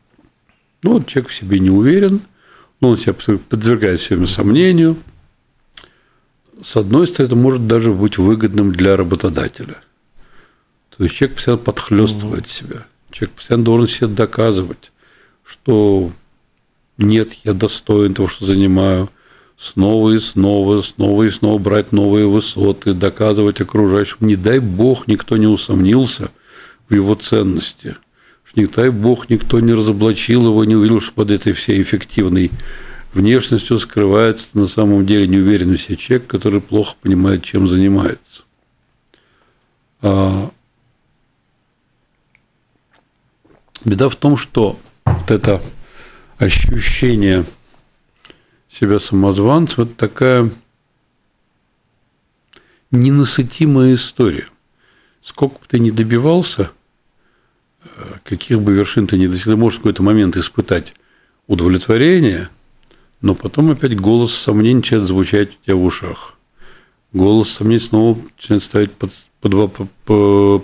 Ну, 0.82 0.94
вот 0.94 1.06
человек 1.06 1.30
в 1.30 1.34
себе 1.34 1.58
не 1.58 1.70
уверен, 1.70 2.22
но 2.80 2.90
он 2.90 2.98
себя 2.98 3.14
подвергает 3.48 4.00
все 4.00 4.14
время 4.14 4.26
сомнению. 4.26 4.96
С 6.62 6.76
одной 6.76 7.06
стороны, 7.06 7.26
это 7.26 7.36
может 7.36 7.66
даже 7.66 7.92
быть 7.92 8.18
выгодным 8.18 8.72
для 8.72 8.96
работодателя. 8.96 9.76
То 10.96 11.04
есть 11.04 11.16
человек 11.16 11.36
постоянно 11.36 11.62
подхлестывает 11.62 12.44
угу. 12.44 12.50
себя. 12.50 12.86
Человек 13.10 13.36
постоянно 13.36 13.64
должен 13.64 13.88
себе 13.88 14.06
доказывать, 14.08 14.92
что 15.44 16.10
нет, 16.98 17.32
я 17.44 17.52
достоин 17.52 18.14
того, 18.14 18.28
что 18.28 18.46
занимаю. 18.46 19.10
Снова 19.58 20.10
и 20.10 20.18
снова, 20.18 20.82
снова 20.82 21.22
и 21.22 21.30
снова 21.30 21.58
брать 21.58 21.90
новые 21.90 22.26
высоты, 22.26 22.92
доказывать 22.92 23.60
окружающим. 23.60 24.18
Не 24.20 24.36
дай 24.36 24.58
бог, 24.58 25.06
никто 25.06 25.38
не 25.38 25.46
усомнился 25.46 26.30
в 26.88 26.94
его 26.94 27.14
ценности. 27.14 27.96
Не 28.56 28.66
дай 28.66 28.90
бог, 28.90 29.28
никто 29.28 29.60
не 29.60 29.74
разоблачил 29.74 30.46
его, 30.46 30.64
не 30.64 30.74
увидел, 30.74 31.00
что 31.00 31.12
под 31.12 31.30
этой 31.30 31.52
всей 31.52 31.82
эффективной 31.82 32.50
внешностью 33.12 33.78
скрывается 33.78 34.48
на 34.54 34.66
самом 34.66 35.06
деле 35.06 35.28
неуверенный 35.28 35.76
в 35.76 35.82
себе 35.82 35.96
человек, 35.96 36.26
который 36.26 36.60
плохо 36.60 36.96
понимает, 37.02 37.44
чем 37.44 37.68
занимается. 37.68 38.44
А 40.00 40.50
Беда 43.84 44.08
в 44.08 44.16
том, 44.16 44.36
что 44.36 44.80
вот 45.04 45.30
это 45.30 45.62
ощущение 46.38 47.44
себя 48.68 48.98
самозванцем– 48.98 49.84
это 49.84 49.94
такая 49.94 50.50
ненасытимая 52.90 53.94
история. 53.94 54.48
Сколько 55.22 55.60
бы 55.60 55.66
ты 55.68 55.78
ни 55.78 55.90
добивался, 55.90 56.72
каких 58.24 58.60
бы 58.60 58.72
вершин 58.72 59.06
ты 59.06 59.18
ни 59.18 59.26
достиг, 59.26 59.46
ты 59.46 59.56
можешь 59.56 59.78
в 59.78 59.82
какой-то 59.82 60.02
момент 60.02 60.36
испытать 60.36 60.94
удовлетворение, 61.46 62.48
но 63.20 63.34
потом 63.34 63.70
опять 63.70 63.98
голос 63.98 64.34
сомнений 64.34 64.76
начинает 64.76 65.06
звучать 65.06 65.50
у 65.50 65.64
тебя 65.64 65.76
в 65.76 65.84
ушах. 65.84 66.34
Голос 67.12 67.50
сомнений 67.50 67.80
снова 67.80 68.18
начинает 68.36 68.62
ставить 68.62 68.92
под, 68.92 69.12
под, 69.40 69.90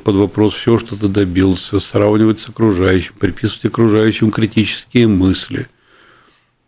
под 0.02 0.14
вопрос 0.14 0.54
все, 0.54 0.76
что 0.78 0.96
ты 0.96 1.08
добился, 1.08 1.80
сравнивать 1.80 2.40
с 2.40 2.48
окружающим, 2.48 3.14
приписывать 3.18 3.66
окружающим 3.66 4.30
критические 4.30 5.06
мысли. 5.06 5.66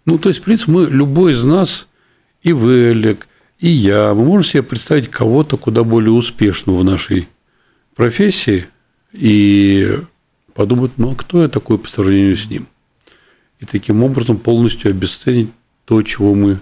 Ну, 0.06 0.18
то 0.18 0.28
есть, 0.28 0.40
в 0.40 0.44
принципе, 0.44 0.72
мы, 0.72 0.86
любой 0.86 1.32
из 1.32 1.44
нас, 1.44 1.86
и 2.42 2.52
вы, 2.52 2.88
Олег, 2.88 3.26
и 3.58 3.68
я, 3.68 4.14
мы 4.14 4.24
можем 4.24 4.50
себе 4.50 4.62
представить 4.62 5.10
кого-то 5.10 5.56
куда 5.56 5.84
более 5.84 6.12
успешного 6.12 6.80
в 6.80 6.84
нашей 6.84 7.28
профессии 7.94 8.66
и 9.12 9.98
подумать, 10.54 10.92
ну, 10.96 11.12
а 11.12 11.14
кто 11.14 11.42
я 11.42 11.48
такой 11.48 11.78
по 11.78 11.88
сравнению 11.88 12.36
с 12.36 12.48
ним? 12.48 12.66
И 13.60 13.64
таким 13.64 14.02
образом 14.02 14.38
полностью 14.38 14.90
обесценить 14.90 15.50
то, 15.84 16.02
чего 16.02 16.34
мы 16.34 16.60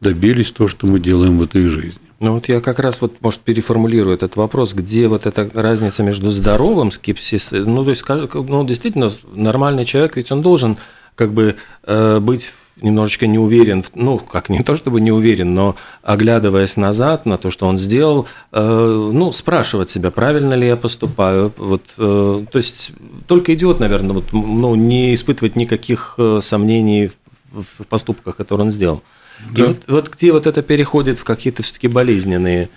добились, 0.00 0.52
то, 0.52 0.66
что 0.66 0.86
мы 0.86 1.00
делаем 1.00 1.38
в 1.38 1.42
этой 1.42 1.68
жизни. 1.68 2.00
Ну 2.20 2.34
вот 2.34 2.48
я 2.48 2.60
как 2.60 2.78
раз 2.78 3.00
вот, 3.00 3.22
может, 3.22 3.40
переформулирую 3.40 4.14
этот 4.14 4.36
вопрос, 4.36 4.74
где 4.74 5.08
вот 5.08 5.24
эта 5.26 5.50
разница 5.54 6.02
между 6.02 6.30
здоровым 6.30 6.90
скепсисом, 6.90 7.64
ну 7.64 7.82
то 7.82 7.90
есть, 7.90 8.04
ну 8.06 8.64
действительно, 8.66 9.08
нормальный 9.32 9.86
человек, 9.86 10.16
ведь 10.16 10.30
он 10.30 10.42
должен 10.42 10.76
как 11.14 11.32
бы 11.32 11.56
э, 11.84 12.20
быть 12.20 12.50
немножечко 12.82 13.26
не 13.26 13.38
уверен, 13.38 13.84
ну, 13.94 14.18
как 14.18 14.48
не 14.48 14.62
то 14.62 14.74
чтобы 14.76 15.00
не 15.00 15.12
уверен, 15.12 15.54
но 15.54 15.76
оглядываясь 16.02 16.76
назад 16.76 17.26
на 17.26 17.36
то, 17.36 17.50
что 17.50 17.66
он 17.66 17.78
сделал, 17.78 18.26
э, 18.52 19.10
ну, 19.12 19.32
спрашивать 19.32 19.90
себя, 19.90 20.10
правильно 20.10 20.54
ли 20.54 20.66
я 20.66 20.76
поступаю, 20.76 21.52
вот, 21.56 21.82
э, 21.98 22.44
то 22.50 22.56
есть 22.56 22.92
только 23.30 23.54
идиот, 23.54 23.78
наверное, 23.78 24.14
вот, 24.14 24.32
ну, 24.32 24.74
не 24.74 25.14
испытывать 25.14 25.54
никаких 25.54 26.14
э, 26.18 26.40
сомнений 26.42 27.12
в, 27.52 27.62
в 27.62 27.86
поступках, 27.86 28.34
которые 28.34 28.64
он 28.64 28.72
сделал. 28.72 29.04
Да. 29.52 29.62
И 29.62 29.66
вот, 29.68 29.84
вот 29.86 30.08
где 30.08 30.32
вот 30.32 30.48
это 30.48 30.62
переходит 30.62 31.20
в 31.20 31.22
какие-то 31.22 31.62
все-таки 31.62 31.86
болезненные 31.86 32.70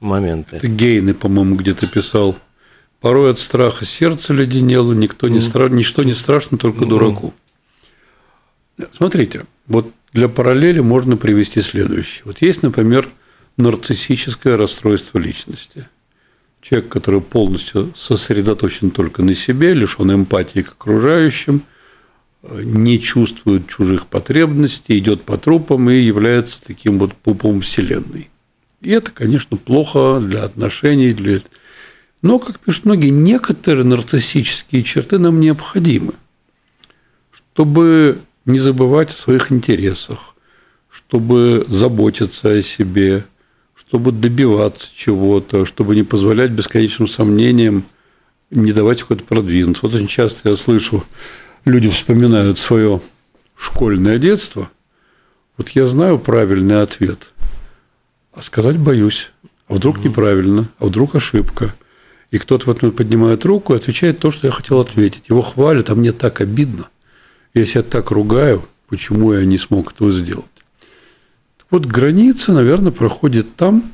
моменты. 0.00 0.56
Это 0.56 0.66
Гейны, 0.66 1.14
по-моему, 1.14 1.54
где-то 1.54 1.86
писал. 1.86 2.36
Порой 3.00 3.30
от 3.30 3.38
страха 3.38 3.84
сердце 3.84 4.34
леденело, 4.34 4.94
никто 4.94 5.28
не 5.28 5.38
стра... 5.38 5.68
ничто 5.68 6.02
не 6.02 6.14
страшно, 6.14 6.58
только 6.58 6.86
дураку. 6.86 7.32
Смотрите, 8.90 9.44
вот 9.68 9.92
для 10.12 10.28
параллели 10.28 10.80
можно 10.80 11.16
привести 11.16 11.62
следующее. 11.62 12.22
Вот 12.24 12.42
есть, 12.42 12.64
например, 12.64 13.08
нарциссическое 13.56 14.56
расстройство 14.56 15.18
личности. 15.20 15.88
Человек, 16.60 16.90
который 16.90 17.20
полностью 17.20 17.92
сосредоточен 17.96 18.90
только 18.90 19.22
на 19.22 19.34
себе, 19.34 19.72
лишен 19.72 20.12
эмпатии 20.12 20.60
к 20.60 20.72
окружающим, 20.72 21.62
не 22.42 23.00
чувствует 23.00 23.66
чужих 23.68 24.06
потребностей, 24.06 24.98
идет 24.98 25.22
по 25.22 25.38
трупам 25.38 25.90
и 25.90 25.96
является 25.96 26.62
таким 26.62 26.98
вот 26.98 27.14
пупом 27.14 27.60
Вселенной. 27.60 28.30
И 28.80 28.90
это, 28.90 29.10
конечно, 29.10 29.56
плохо 29.56 30.20
для 30.20 30.44
отношений, 30.44 31.12
для... 31.12 31.42
но, 32.22 32.38
как 32.38 32.58
пишут 32.58 32.86
многие, 32.86 33.10
некоторые 33.10 33.84
нарциссические 33.84 34.84
черты 34.84 35.18
нам 35.18 35.40
необходимы, 35.40 36.14
чтобы 37.30 38.20
не 38.46 38.58
забывать 38.58 39.10
о 39.10 39.18
своих 39.18 39.52
интересах, 39.52 40.34
чтобы 40.90 41.66
заботиться 41.68 42.50
о 42.50 42.62
себе, 42.62 43.24
чтобы 43.80 44.12
добиваться 44.12 44.90
чего-то, 44.94 45.64
чтобы 45.64 45.94
не 45.94 46.02
позволять 46.02 46.50
бесконечным 46.50 47.08
сомнениям 47.08 47.84
не 48.50 48.72
давать 48.72 49.00
какой-то 49.00 49.24
продвинуться. 49.24 49.86
Вот 49.86 49.94
очень 49.94 50.06
часто 50.06 50.50
я 50.50 50.56
слышу, 50.56 51.04
люди 51.64 51.88
вспоминают 51.88 52.58
свое 52.58 53.00
школьное 53.56 54.18
детство, 54.18 54.70
вот 55.56 55.70
я 55.70 55.86
знаю 55.86 56.18
правильный 56.18 56.82
ответ, 56.82 57.32
а 58.32 58.42
сказать 58.42 58.78
боюсь. 58.78 59.32
А 59.68 59.74
вдруг 59.74 60.02
неправильно, 60.02 60.68
а 60.78 60.86
вдруг 60.86 61.14
ошибка. 61.14 61.74
И 62.32 62.38
кто-то 62.38 62.66
в 62.66 62.70
этот 62.70 62.82
момент 62.82 62.96
поднимает 62.98 63.44
руку 63.44 63.72
и 63.72 63.76
отвечает 63.76 64.18
то, 64.18 64.32
что 64.32 64.48
я 64.48 64.52
хотел 64.52 64.80
ответить. 64.80 65.28
Его 65.28 65.42
хвалят, 65.42 65.90
а 65.90 65.94
мне 65.94 66.10
так 66.10 66.40
обидно. 66.40 66.88
Я 67.54 67.64
себя 67.66 67.82
так 67.82 68.10
ругаю, 68.10 68.64
почему 68.88 69.32
я 69.32 69.44
не 69.44 69.58
смог 69.58 69.92
этого 69.92 70.10
сделать. 70.10 70.46
Вот, 71.70 71.86
граница, 71.86 72.52
наверное, 72.52 72.90
проходит 72.90 73.54
там, 73.54 73.92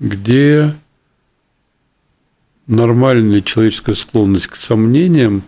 где 0.00 0.74
нормальная 2.66 3.42
человеческая 3.42 3.94
склонность 3.94 4.48
к 4.48 4.56
сомнениям 4.56 5.44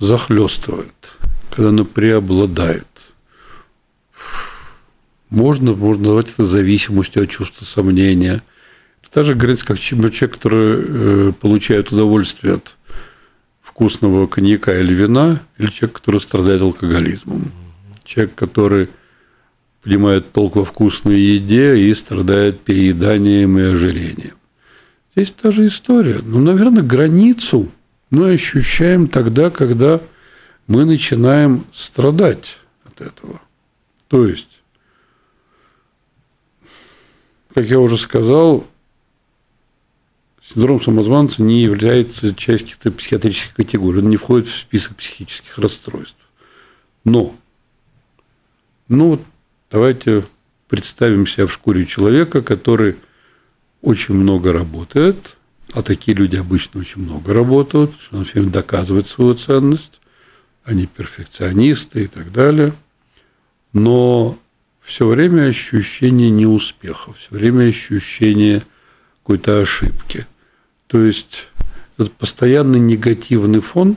захлестывает, 0.00 1.18
когда 1.50 1.68
она 1.68 1.84
преобладает. 1.84 2.86
Можно, 5.30 5.72
можно 5.72 6.06
назвать 6.06 6.32
это 6.32 6.44
зависимостью 6.44 7.22
от 7.22 7.30
чувства 7.30 7.64
сомнения. 7.64 8.42
Это 9.02 9.10
та 9.12 9.22
же 9.22 9.34
граница, 9.34 9.66
как 9.66 9.78
человек, 9.78 10.32
который 10.32 10.84
э, 11.28 11.32
получает 11.32 11.92
удовольствие 11.92 12.54
от 12.54 12.76
вкусного 13.62 14.26
коньяка 14.26 14.78
или 14.78 14.92
вина, 14.92 15.40
или 15.58 15.70
человек, 15.70 15.96
который 15.96 16.20
страдает 16.20 16.60
алкоголизмом. 16.60 17.52
Человек, 18.04 18.34
который 18.34 18.88
понимает 19.84 20.32
толк 20.32 20.56
во 20.56 20.64
вкусной 20.64 21.20
еде 21.20 21.76
и 21.76 21.94
страдает 21.94 22.60
перееданием 22.60 23.58
и 23.58 23.62
ожирением. 23.62 24.36
Здесь 25.14 25.30
та 25.30 25.52
же 25.52 25.66
история. 25.66 26.20
Ну, 26.24 26.40
наверное, 26.40 26.82
границу 26.82 27.70
мы 28.10 28.32
ощущаем 28.32 29.06
тогда, 29.06 29.50
когда 29.50 30.00
мы 30.66 30.86
начинаем 30.86 31.66
страдать 31.70 32.60
от 32.84 33.02
этого. 33.02 33.42
То 34.08 34.26
есть, 34.26 34.62
как 37.54 37.66
я 37.66 37.78
уже 37.78 37.98
сказал, 37.98 38.66
синдром 40.42 40.80
самозванца 40.80 41.42
не 41.42 41.62
является 41.62 42.34
частью 42.34 42.78
каких-то 42.78 42.90
психиатрических 42.90 43.54
категорий, 43.54 43.98
он 43.98 44.08
не 44.08 44.16
входит 44.16 44.48
в 44.48 44.58
список 44.58 44.96
психических 44.96 45.58
расстройств. 45.58 46.16
Но, 47.04 47.36
ну, 48.88 49.20
давайте 49.70 50.24
представим 50.68 51.26
себя 51.26 51.46
в 51.46 51.52
шкуре 51.52 51.86
человека, 51.86 52.42
который 52.42 52.96
очень 53.82 54.14
много 54.14 54.52
работает, 54.52 55.36
а 55.72 55.82
такие 55.82 56.16
люди 56.16 56.36
обычно 56.36 56.80
очень 56.80 57.02
много 57.02 57.32
работают, 57.32 57.90
потому 57.90 58.02
что 58.02 58.16
он 58.18 58.24
все 58.24 58.42
доказывает 58.42 59.06
свою 59.06 59.34
ценность, 59.34 60.00
они 60.64 60.86
перфекционисты 60.86 62.04
и 62.04 62.06
так 62.06 62.32
далее. 62.32 62.72
Но 63.72 64.38
все 64.80 65.06
время 65.06 65.48
ощущение 65.48 66.30
неуспеха, 66.30 67.12
все 67.14 67.28
время 67.30 67.68
ощущение 67.68 68.64
какой-то 69.22 69.60
ошибки. 69.60 70.26
То 70.86 71.02
есть 71.02 71.48
этот 71.96 72.12
постоянный 72.12 72.80
негативный 72.80 73.60
фон, 73.60 73.96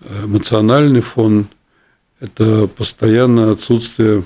эмоциональный 0.00 1.00
фон, 1.00 1.46
это 2.20 2.66
постоянное 2.66 3.52
отсутствие, 3.52 4.24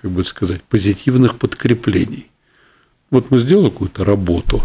как 0.00 0.10
бы 0.10 0.24
сказать, 0.24 0.62
позитивных 0.62 1.36
подкреплений. 1.36 2.30
Вот 3.10 3.30
мы 3.30 3.38
сделали 3.38 3.70
какую-то 3.70 4.04
работу 4.04 4.62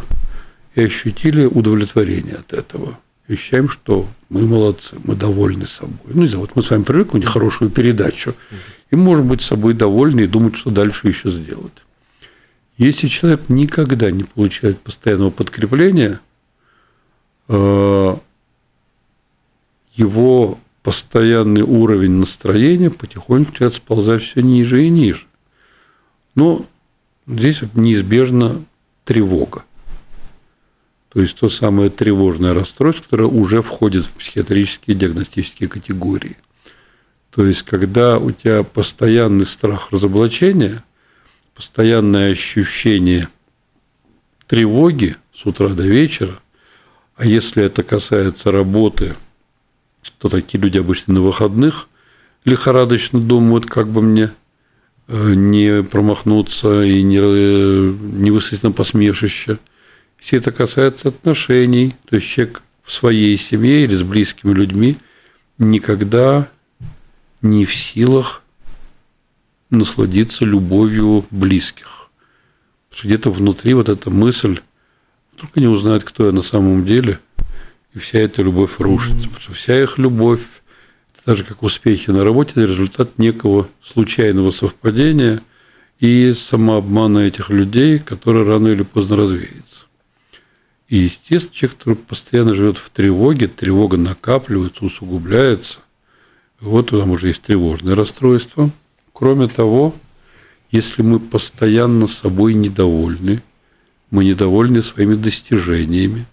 и 0.76 0.84
ощутили 0.84 1.46
удовлетворение 1.46 2.36
от 2.36 2.54
этого. 2.54 3.00
Ощущаем, 3.28 3.70
что 3.70 4.08
мы 4.30 4.46
молодцы, 4.48 4.96
мы 5.04 5.16
довольны 5.16 5.66
собой. 5.66 5.98
Ну, 6.06 6.24
не 6.24 6.28
знаю, 6.28 6.42
вот 6.42 6.56
мы 6.56 6.64
с 6.64 6.70
вами 6.70 6.84
привыкли 6.84 7.22
к 7.22 7.30
хорошую 7.30 7.72
передачу, 7.72 8.36
и 8.90 8.96
можем 8.96 9.28
быть 9.28 9.42
собой 9.42 9.74
довольны 9.74 10.22
и 10.22 10.28
думать, 10.28 10.56
что 10.56 10.70
дальше 10.70 11.08
еще 11.08 11.30
сделать. 11.30 11.72
Если 12.78 13.08
человек 13.08 13.48
никогда 13.48 14.12
не 14.12 14.24
получает 14.24 14.80
постоянного 14.82 15.30
подкрепления, 15.30 16.20
э, 17.48 18.16
его 19.94 20.60
постоянный 20.84 21.62
уровень 21.62 22.14
настроения 22.14 22.90
потихоньку 22.90 23.52
начинает 23.52 23.74
сползать 23.74 24.24
все 24.24 24.42
ниже 24.42 24.84
и 24.84 24.90
ниже. 24.90 25.26
Но 26.36 26.66
Здесь 27.28 27.62
неизбежно 27.76 28.64
тревога. 29.06 29.64
То 31.10 31.22
есть 31.22 31.38
то 31.38 31.50
самое 31.50 31.90
тревожное 31.90 32.54
расстройство, 32.54 33.04
которое 33.04 33.30
уже 33.30 33.62
входит 33.62 34.06
в 34.06 34.12
психиатрические 34.12 34.96
диагностические 34.96 35.70
категории. 35.70 36.38
То 37.30 37.46
есть, 37.46 37.64
когда 37.64 38.18
у 38.18 38.32
тебя 38.32 38.64
постоянный 38.64 39.46
страх 39.46 39.92
разоблачения, 39.92 40.84
постоянное 41.54 42.32
ощущение 42.32 43.30
тревоги 44.48 45.16
с 45.34 45.46
утра 45.46 45.70
до 45.70 45.84
вечера, 45.84 46.40
а 47.16 47.26
если 47.26 47.64
это 47.64 47.84
касается 47.84 48.52
работы, 48.52 49.16
то 50.18 50.30
такие 50.30 50.62
люди 50.62 50.78
обычно 50.78 51.16
на 51.16 51.22
выходных 51.22 51.88
лихорадочно 52.46 53.20
думают, 53.20 53.66
как 53.66 53.88
бы 53.88 54.02
мне 54.02 54.32
Э, 55.14 55.34
не 55.34 55.84
промахнуться 55.84 56.84
и 56.84 57.04
не, 57.04 57.18
э, 57.20 57.94
не 58.02 58.32
высадить 58.32 58.64
на 58.64 58.72
посмешище. 58.72 59.58
Все 60.16 60.38
это 60.38 60.54
касается 60.54 61.10
отношений. 61.10 61.96
То 62.08 62.16
есть 62.16 62.28
человек 62.28 62.62
в 62.82 62.94
своей 62.94 63.36
семье 63.38 63.84
или 63.84 63.94
с 63.94 64.04
близкими 64.04 64.54
людьми 64.54 64.98
никогда 65.58 66.50
не 67.42 67.66
в 67.66 67.76
силах 67.76 68.42
насладиться 69.70 70.46
любовью 70.46 71.26
близких. 71.30 72.10
Потому 72.90 73.00
что 73.00 73.08
где-то 73.08 73.32
внутри 73.32 73.74
вот 73.74 73.90
эта 73.90 74.10
мысль, 74.10 74.62
вдруг 75.34 75.52
они 75.56 75.68
узнают, 75.68 76.06
кто 76.06 76.28
я 76.28 76.32
на 76.32 76.42
самом 76.42 76.86
деле, 76.86 77.20
и 77.94 78.00
вся 78.00 78.20
эта 78.20 78.42
любовь 78.42 78.80
рушится. 78.80 79.28
Потому 79.28 79.42
что 79.42 79.54
вся 79.54 79.82
их 79.82 79.98
любовь 79.98 80.42
так 81.26 81.38
же 81.38 81.44
как 81.44 81.62
успехи 81.64 82.10
на 82.10 82.24
работе, 82.24 82.52
это 82.52 82.62
результат 82.62 83.18
некого 83.18 83.68
случайного 83.84 84.52
совпадения 84.52 85.42
и 86.00 86.34
самообмана 86.34 87.20
этих 87.20 87.50
людей, 87.50 88.00
который 88.00 88.44
рано 88.44 88.70
или 88.70 88.82
поздно 88.82 89.18
развеется. 89.18 89.86
И, 90.88 90.98
естественно, 90.98 91.54
человек, 91.54 91.78
который 91.78 91.96
постоянно 91.96 92.54
живет 92.54 92.78
в 92.78 92.90
тревоге, 92.90 93.48
тревога 93.48 93.98
накапливается, 93.98 94.84
усугубляется. 94.84 95.80
Вот 96.60 96.90
там 96.90 97.12
уже 97.12 97.28
есть 97.28 97.44
тревожное 97.44 97.96
расстройство. 97.96 98.72
Кроме 99.14 99.48
того, 99.48 99.96
если 100.72 101.02
мы 101.02 101.20
постоянно 101.20 102.08
собой 102.08 102.56
недовольны, 102.56 103.42
мы 104.10 104.26
недовольны 104.26 104.82
своими 104.82 105.16
достижениями, 105.16 106.26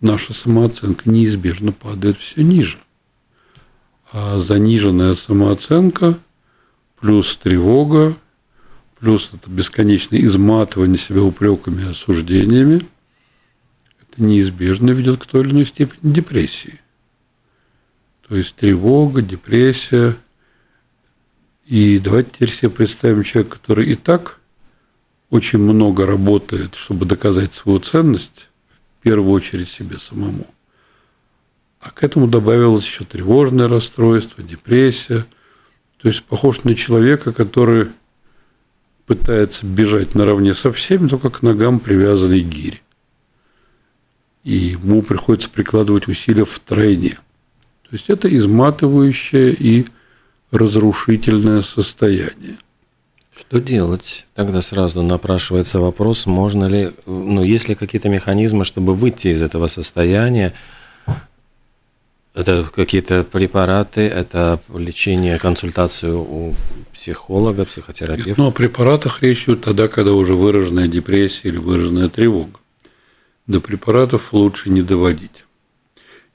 наша 0.00 0.32
самооценка 0.32 1.08
неизбежно 1.08 1.72
падает 1.72 2.18
все 2.18 2.42
ниже. 2.42 2.78
А 4.12 4.38
заниженная 4.38 5.14
самооценка 5.14 6.18
плюс 7.00 7.36
тревога, 7.36 8.14
плюс 8.98 9.30
это 9.32 9.50
бесконечное 9.50 10.20
изматывание 10.20 10.98
себя 10.98 11.22
упреками 11.22 11.82
и 11.82 11.88
осуждениями, 11.88 12.82
это 14.00 14.22
неизбежно 14.22 14.90
ведет 14.90 15.20
к 15.20 15.26
той 15.26 15.42
или 15.42 15.50
иной 15.50 15.66
степени 15.66 16.12
депрессии. 16.12 16.80
То 18.28 18.36
есть 18.36 18.54
тревога, 18.54 19.20
депрессия. 19.22 20.16
И 21.66 21.98
давайте 21.98 22.30
теперь 22.30 22.50
себе 22.50 22.70
представим 22.70 23.22
человека, 23.22 23.58
который 23.58 23.86
и 23.90 23.94
так 23.94 24.38
очень 25.34 25.58
много 25.58 26.06
работает, 26.06 26.76
чтобы 26.76 27.06
доказать 27.06 27.52
свою 27.52 27.80
ценность, 27.80 28.50
первую 29.04 29.32
очередь 29.32 29.68
себе 29.68 29.98
самому. 29.98 30.46
А 31.80 31.90
к 31.90 32.04
этому 32.04 32.28
добавилось 32.28 32.84
еще 32.84 33.04
тревожное 33.04 33.66
расстройство, 33.66 34.44
депрессия. 34.44 35.26
То 35.98 36.08
есть 36.08 36.22
похож 36.22 36.62
на 36.62 36.76
человека, 36.76 37.32
который 37.32 37.88
пытается 39.06 39.66
бежать 39.66 40.14
наравне 40.14 40.54
со 40.54 40.72
всеми, 40.72 41.08
только 41.08 41.30
к 41.30 41.42
ногам 41.42 41.80
привязанной 41.80 42.40
гири. 42.40 42.80
И 44.44 44.56
ему 44.56 45.02
приходится 45.02 45.50
прикладывать 45.50 46.06
усилия 46.06 46.44
в 46.44 46.58
тройне. 46.60 47.18
То 47.82 47.90
есть 47.90 48.08
это 48.08 48.34
изматывающее 48.34 49.52
и 49.52 49.86
разрушительное 50.52 51.62
состояние. 51.62 52.56
Что 53.36 53.58
делать? 53.60 54.26
Тогда 54.34 54.60
сразу 54.60 55.02
напрашивается 55.02 55.80
вопрос, 55.80 56.26
можно 56.26 56.66
ли, 56.66 56.92
ну, 57.06 57.42
есть 57.42 57.68
ли 57.68 57.74
какие-то 57.74 58.08
механизмы, 58.08 58.64
чтобы 58.64 58.94
выйти 58.94 59.28
из 59.28 59.42
этого 59.42 59.66
состояния? 59.66 60.54
Это 62.34 62.64
какие-то 62.74 63.22
препараты, 63.22 64.02
это 64.02 64.60
лечение, 64.72 65.38
консультацию 65.38 66.18
у 66.20 66.54
психолога, 66.92 67.64
психотерапевта? 67.64 68.34
Ну, 68.36 68.48
о 68.48 68.52
препаратах 68.52 69.22
речь 69.22 69.44
идет 69.44 69.62
тогда, 69.62 69.88
когда 69.88 70.12
уже 70.12 70.34
выраженная 70.34 70.88
депрессия 70.88 71.48
или 71.48 71.58
выраженная 71.58 72.08
тревога. 72.08 72.58
До 73.46 73.60
препаратов 73.60 74.32
лучше 74.32 74.70
не 74.70 74.82
доводить. 74.82 75.44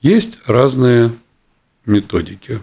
Есть 0.01 0.37
разные 0.45 1.11
методики. 1.85 2.61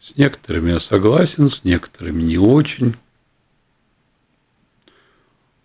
С 0.00 0.16
некоторыми 0.16 0.72
я 0.72 0.80
согласен, 0.80 1.48
с 1.48 1.64
некоторыми 1.64 2.22
не 2.22 2.38
очень. 2.38 2.96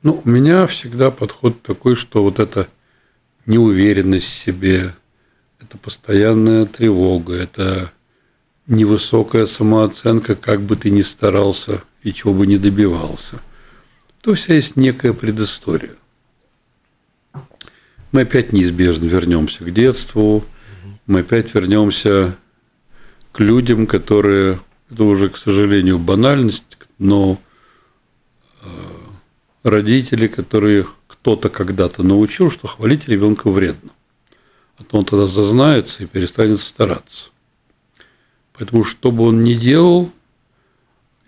Ну, 0.04 0.20
у 0.26 0.30
меня 0.30 0.66
всегда 0.66 1.12
подход 1.12 1.62
такой, 1.62 1.96
что 1.96 2.24
вот 2.24 2.40
эта 2.40 2.68
неуверенность 3.46 4.28
в 4.28 4.44
себе, 4.46 4.96
это 5.60 5.78
постоянная 5.78 6.66
тревога, 6.66 7.36
это 7.36 7.92
невысокая 8.66 9.46
самооценка, 9.46 10.36
как 10.36 10.62
бы 10.62 10.76
ты 10.76 10.90
ни 10.90 11.02
старался 11.02 11.84
и 12.02 12.14
чего 12.14 12.34
бы 12.34 12.48
ни 12.48 12.58
добивался. 12.58 13.42
То 14.22 14.34
вся 14.34 14.56
есть 14.56 14.76
некая 14.76 15.14
предыстория. 15.14 15.96
Мы 18.12 18.22
опять 18.22 18.54
неизбежно 18.54 19.06
вернемся 19.06 19.64
к 19.64 19.72
детству, 19.72 20.44
мы 21.06 21.20
опять 21.20 21.54
вернемся 21.54 22.36
к 23.32 23.40
людям, 23.40 23.86
которые, 23.86 24.60
это 24.90 25.04
уже, 25.04 25.30
к 25.30 25.38
сожалению, 25.38 26.00
банальность, 26.00 26.78
но 26.98 27.40
э, 28.62 28.68
родители, 29.64 30.28
которые 30.28 30.86
кто-то 31.08 31.50
когда-то 31.50 32.04
научил, 32.04 32.50
что 32.50 32.68
хвалить 32.68 33.08
ребенка 33.08 33.50
вредно. 33.50 33.92
А 34.78 34.84
то 34.84 34.98
он 34.98 35.06
тогда 35.06 35.28
зазнается 35.28 36.04
и 36.04 36.08
перестанет 36.08 36.60
стараться. 36.60 37.30
Поэтому, 38.54 38.84
что 38.84 39.12
бы 39.12 39.26
он 39.26 39.44
ни 39.44 39.54
делал, 39.54 40.12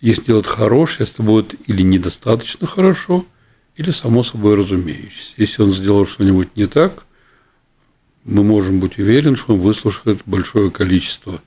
если 0.02 0.26
делать 0.26 0.48
хорошее, 0.48 1.08
это 1.10 1.24
будет 1.24 1.56
или 1.67 1.82
недостаточно 1.82 2.67
хорошо, 2.67 3.26
или 3.76 3.91
само 3.91 4.24
собой 4.24 4.56
разумеющееся. 4.56 5.34
Если 5.38 5.62
он 5.62 5.74
сделал 5.74 6.06
что-нибудь 6.06 6.56
не 6.56 6.67
так, 6.67 7.06
мы 8.24 8.43
можем 8.43 8.80
быть 8.80 8.98
уверены, 8.98 9.36
что 9.36 9.54
он 9.54 9.60
выслушает 9.60 10.22
большое 10.26 10.72
количество 10.72 11.41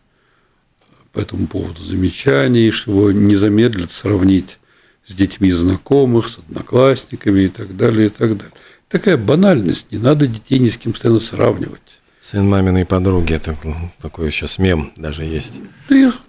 по 1.12 1.20
этому 1.20 1.46
поводу 1.46 1.83
замечаний, 1.83 2.70
что 2.70 2.90
его 2.90 3.12
не 3.12 3.37
замедлят 3.37 3.90
сравнить 3.90 4.59
с 5.07 5.12
детьми 5.12 5.51
знакомых, 5.53 6.29
с 6.29 6.38
одноклассниками 6.38 7.42
и 7.42 7.49
так 7.49 7.77
далее, 7.77 8.07
и 8.07 8.11
так 8.11 8.37
далее. 8.37 8.55
Такая 8.88 9.16
банальность, 9.16 9.90
не 9.90 9.99
надо 9.99 10.27
детей 10.27 10.59
ни 10.59 10.69
с 10.69 10.77
кем 10.77 10.92
постоянно 10.92 11.21
сравнивать. 11.21 11.81
Сын 12.21 12.49
маминой 12.49 12.85
подруги, 12.85 13.35
это 13.35 13.57
такой 14.01 14.31
сейчас 14.31 14.59
мем 14.59 14.92
даже 14.97 15.25
есть. 15.25 15.61
Да 15.88 15.97
их, 15.97 16.21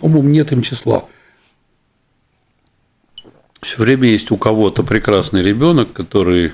по-моему, 0.00 0.28
нет 0.28 0.52
им 0.52 0.62
числа. 0.62 1.06
Все 3.62 3.78
время 3.78 4.08
есть 4.08 4.30
у 4.30 4.36
кого-то 4.36 4.82
прекрасный 4.82 5.42
ребенок, 5.42 5.92
который 5.92 6.52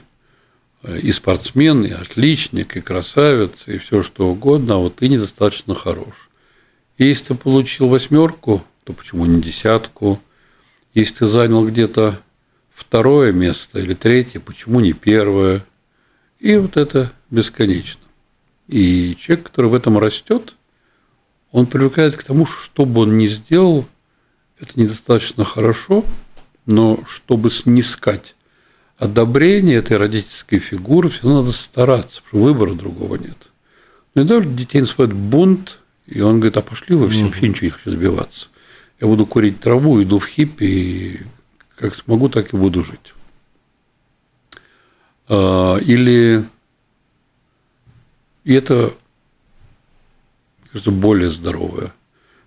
э, 0.82 0.98
и 0.98 1.12
спортсмен, 1.12 1.84
и 1.84 1.90
отличник, 1.90 2.76
и 2.76 2.80
красавец, 2.80 3.66
и 3.66 3.78
все 3.78 4.02
что 4.02 4.28
угодно, 4.28 4.74
а 4.74 4.78
вот 4.78 4.96
ты 4.96 5.08
недостаточно 5.08 5.74
хорош. 5.74 6.28
И 6.98 7.04
если 7.04 7.26
ты 7.26 7.34
получил 7.34 7.88
восьмерку, 7.88 8.64
то 8.84 8.92
почему 8.92 9.26
не 9.26 9.40
десятку? 9.40 10.20
Если 10.96 11.14
ты 11.14 11.26
занял 11.28 11.64
где-то 11.64 12.20
второе 12.74 13.30
место 13.30 13.78
или 13.78 13.94
третье, 13.94 14.40
почему 14.40 14.80
не 14.80 14.92
первое? 14.92 15.64
И 16.40 16.56
вот 16.56 16.76
это 16.76 17.12
бесконечно. 17.30 18.02
И 18.66 19.16
человек, 19.20 19.46
который 19.46 19.70
в 19.70 19.74
этом 19.74 19.96
растет, 19.96 20.56
он 21.52 21.66
привыкает 21.66 22.16
к 22.16 22.24
тому, 22.24 22.46
что 22.46 22.60
что 22.60 22.84
бы 22.84 23.02
он 23.02 23.16
ни 23.16 23.28
сделал, 23.28 23.86
это 24.58 24.72
недостаточно 24.74 25.44
хорошо– 25.44 26.04
но 26.66 27.00
чтобы 27.06 27.50
снискать 27.50 28.34
одобрение 28.98 29.76
этой 29.76 29.96
родительской 29.96 30.58
фигуры, 30.58 31.08
все 31.08 31.28
надо 31.28 31.52
стараться, 31.52 32.22
потому 32.22 32.44
что 32.44 32.52
выбора 32.52 32.74
другого 32.74 33.16
нет. 33.16 33.50
Ну, 34.14 34.22
и 34.22 34.24
даже 34.24 34.48
детей 34.48 34.80
называют 34.80 35.12
бунт, 35.12 35.78
и 36.06 36.20
он 36.20 36.40
говорит, 36.40 36.56
а 36.56 36.62
пошли 36.62 36.96
вы 36.96 37.08
все, 37.08 37.24
вообще 37.24 37.48
ничего 37.48 37.66
не 37.66 37.70
хочу 37.70 37.90
добиваться. 37.90 38.48
Я 39.00 39.06
буду 39.06 39.26
курить 39.26 39.60
траву, 39.60 40.02
иду 40.02 40.18
в 40.18 40.26
хиппи, 40.26 40.64
и 40.64 41.20
как 41.76 41.94
смогу, 41.94 42.28
так 42.28 42.52
и 42.52 42.56
буду 42.56 42.82
жить. 42.82 43.14
А, 45.28 45.76
или 45.78 46.44
и 48.44 48.54
это, 48.54 48.94
мне 50.60 50.70
кажется, 50.70 50.92
более 50.92 51.30
здоровая 51.30 51.92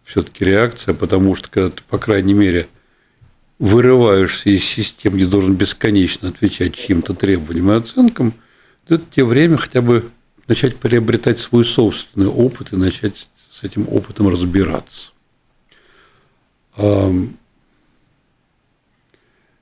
все-таки 0.06 0.46
реакция, 0.46 0.96
потому 0.96 1.36
что 1.36 1.50
когда 1.50 1.70
ты, 1.70 1.84
по 1.88 1.98
крайней 1.98 2.34
мере, 2.34 2.68
вырываешься 3.60 4.50
из 4.50 4.64
системы, 4.64 5.18
где 5.18 5.28
должен 5.28 5.56
бесконечно 5.56 6.30
отвечать 6.30 6.74
чьим-то 6.74 7.14
требованиям 7.14 7.72
и 7.72 7.76
оценкам, 7.76 8.34
то 8.88 8.96
это 8.96 9.04
тебе 9.12 9.26
время 9.26 9.58
хотя 9.58 9.82
бы 9.82 10.10
начать 10.48 10.78
приобретать 10.78 11.38
свой 11.38 11.66
собственный 11.66 12.28
опыт 12.28 12.72
и 12.72 12.78
начать 12.78 13.30
с 13.52 13.64
этим 13.64 13.86
опытом 13.90 14.30
разбираться. 14.30 15.12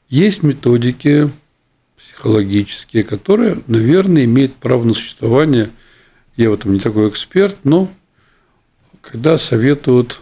Есть 0.10 0.44
методики 0.44 1.30
психологические, 1.98 3.04
которые, 3.04 3.62
наверное, 3.68 4.26
имеют 4.26 4.56
право 4.56 4.84
на 4.84 4.94
существование. 4.94 5.70
Я 6.36 6.50
в 6.50 6.54
этом 6.54 6.74
не 6.74 6.80
такой 6.80 7.10
эксперт, 7.10 7.58
но 7.64 7.90
когда 9.02 9.38
советуют, 9.38 10.22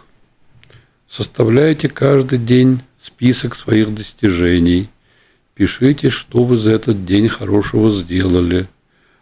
составляйте 1.08 1.88
каждый 1.88 2.38
день 2.38 2.80
список 3.00 3.54
своих 3.54 3.94
достижений, 3.94 4.88
пишите, 5.54 6.10
что 6.10 6.44
вы 6.44 6.56
за 6.56 6.72
этот 6.72 7.06
день 7.06 7.28
хорошего 7.28 7.90
сделали, 7.90 8.68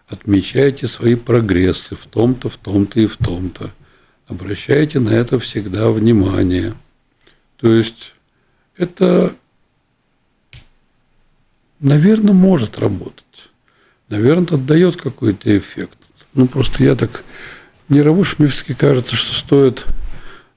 отмечайте 0.09 0.87
свои 0.87 1.14
прогрессы 1.14 1.94
в 1.94 2.07
том-то, 2.07 2.48
в 2.48 2.57
том-то 2.57 3.00
и 3.00 3.07
в 3.07 3.16
том-то. 3.16 3.70
Обращайте 4.27 5.00
на 5.00 5.11
это 5.11 5.38
всегда 5.38 5.90
внимание. 5.90 6.74
То 7.57 7.73
есть 7.73 8.14
это, 8.77 9.35
наверное, 11.81 12.35
может 12.35 12.79
работать. 12.79 13.51
Наверное, 14.09 14.45
это 14.45 14.59
дает 14.59 14.97
какой-то 14.97 15.57
эффект. 15.57 15.99
Ну, 16.35 16.47
просто 16.47 16.85
я 16.85 16.95
так 16.95 17.25
не 17.88 18.03
работаю, 18.03 18.37
мне 18.38 18.49
все-таки 18.49 18.75
кажется, 18.75 19.17
что 19.17 19.35
стоит 19.35 19.87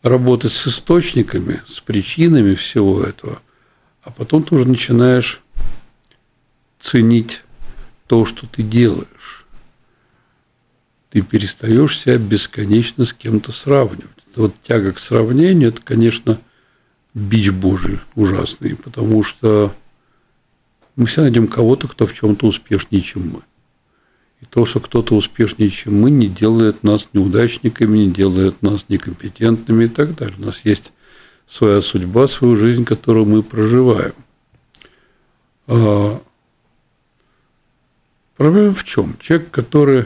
работать 0.02 0.54
с 0.54 0.68
источниками, 0.68 1.62
с 1.68 1.80
причинами 1.80 2.56
всего 2.56 3.04
этого, 3.04 3.42
а 4.04 4.12
потом 4.12 4.44
ты 4.44 4.56
уже 4.56 4.68
начинаешь 4.68 5.42
ценить 6.80 7.44
то, 8.08 8.26
что 8.26 8.48
ты 8.48 8.64
делаешь. 8.64 9.46
Ты 11.10 11.22
перестаешь 11.22 11.98
себя 11.98 12.18
бесконечно 12.18 13.06
с 13.06 13.14
кем-то 13.14 13.52
сравнивать. 13.52 14.12
Вот 14.36 14.54
тяга 14.62 14.94
к 14.94 15.00
сравнению, 15.00 15.70
это, 15.70 15.82
конечно, 15.82 16.40
бич 17.14 17.52
Божий 17.52 18.00
ужасный, 18.16 18.76
потому 18.76 19.24
что 19.24 19.74
мы 20.96 21.06
все 21.06 21.22
найдем 21.22 21.48
кого-то, 21.48 21.88
кто 21.88 22.08
в 22.08 22.14
чем-то 22.14 22.48
успешнее, 22.48 23.02
чем 23.02 23.30
мы. 23.30 23.42
И 24.42 24.46
то, 24.46 24.66
что 24.66 24.80
кто-то 24.80 25.16
успешнее, 25.16 25.70
чем 25.70 26.00
мы, 26.00 26.12
не 26.12 26.28
делает 26.28 26.84
нас 26.84 27.08
неудачниками, 27.14 27.98
не 28.00 28.12
делает 28.12 28.62
нас 28.62 28.86
некомпетентными 28.88 29.86
и 29.86 29.88
так 29.88 30.16
далее. 30.16 30.36
У 30.38 30.46
нас 30.46 30.62
есть 30.64 30.92
своя 31.48 31.82
судьба, 31.82 32.28
свою 32.28 32.56
жизнь, 32.56 32.86
которую 32.86 33.26
мы 33.26 33.42
проживаем. 33.42 34.14
А 35.66 36.22
проблема 38.36 38.74
в 38.74 38.84
чем? 38.84 39.18
Человек, 39.20 39.50
который 39.50 40.06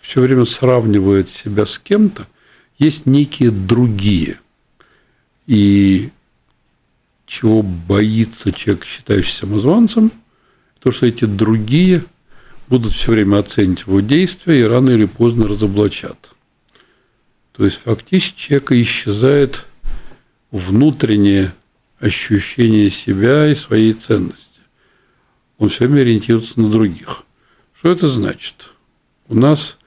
все 0.00 0.20
время 0.20 0.44
сравнивает 0.44 1.28
себя 1.28 1.66
с 1.66 1.78
кем-то, 1.78 2.28
есть 2.78 3.06
некие 3.06 3.50
другие. 3.50 4.40
И 5.46 6.10
чего 7.26 7.62
боится 7.62 8.52
человек, 8.52 8.84
считающийся 8.84 9.40
самозванцем– 9.40 10.12
то, 10.84 10.90
что 10.90 11.06
эти 11.06 11.24
другие 11.24 12.04
будут 12.68 12.92
все 12.92 13.12
время 13.12 13.38
оценивать 13.38 13.86
его 13.86 14.00
действия 14.00 14.60
и 14.60 14.64
рано 14.64 14.90
или 14.90 15.06
поздно 15.06 15.46
разоблачат. 15.46 16.34
То 17.56 17.64
есть 17.64 17.78
фактически 17.78 18.38
человека 18.38 18.82
исчезает 18.82 19.64
внутреннее 20.50 21.54
ощущение 22.00 22.90
себя 22.90 23.50
и 23.50 23.54
своей 23.54 23.94
ценности. 23.94 24.60
Он 25.56 25.70
все 25.70 25.86
время 25.86 26.02
ориентируется 26.02 26.60
на 26.60 26.68
других. 26.68 27.22
Что 27.74 27.90
это 27.90 28.08
значит? 28.08 28.72
У 29.28 29.34
нас, 29.34 29.78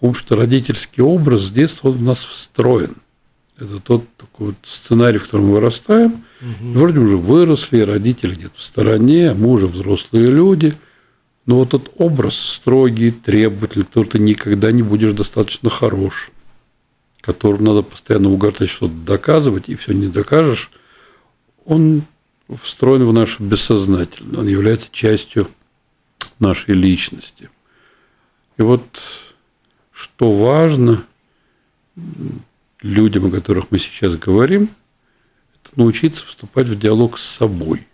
в 0.00 0.06
общем-то, 0.06 0.36
родительский 0.36 1.02
образ 1.02 1.42
с 1.42 1.50
детства 1.50 1.88
он 1.88 1.94
в 1.94 2.02
нас 2.02 2.24
встроен. 2.24 2.96
Это 3.58 3.80
тот 3.80 4.04
такой 4.16 4.48
вот 4.48 4.56
сценарий, 4.64 5.18
в 5.18 5.24
котором 5.24 5.46
мы 5.46 5.52
вырастаем. 5.54 6.24
Угу. 6.40 6.72
Вроде 6.78 6.98
уже 6.98 7.16
выросли, 7.16 7.80
родители 7.80 8.34
где-то 8.34 8.58
в 8.58 8.62
стороне, 8.62 9.30
а 9.30 9.34
мы 9.34 9.48
уже 9.48 9.66
взрослые 9.66 10.26
люди. 10.26 10.74
Но 11.46 11.56
вот 11.60 11.68
этот 11.68 11.90
образ 11.96 12.38
строгий, 12.38 13.12
требовательный, 13.12 13.86
который 13.86 14.08
ты 14.08 14.18
никогда 14.18 14.72
не 14.72 14.82
будешь 14.82 15.12
достаточно 15.12 15.70
хорош, 15.70 16.30
которому 17.20 17.64
надо 17.64 17.82
постоянно 17.82 18.30
угортать 18.30 18.68
что-то 18.68 18.92
доказывать, 18.92 19.68
и 19.68 19.76
все 19.76 19.92
не 19.92 20.08
докажешь, 20.08 20.70
он 21.64 22.02
встроен 22.62 23.04
в 23.04 23.12
наше 23.12 23.42
бессознательное, 23.42 24.40
он 24.40 24.48
является 24.48 24.88
частью 24.90 25.48
нашей 26.38 26.74
личности. 26.74 27.48
И 28.58 28.62
вот 28.62 29.00
что 29.96 30.30
важно, 30.30 31.04
людям, 32.82 33.26
о 33.26 33.30
которых 33.30 33.70
мы 33.70 33.78
сейчас 33.78 34.14
говорим, 34.16 34.68
это 35.54 35.80
научиться 35.80 36.26
вступать 36.26 36.68
в 36.68 36.78
диалог 36.78 37.18
с 37.18 37.24
собой. 37.24 37.86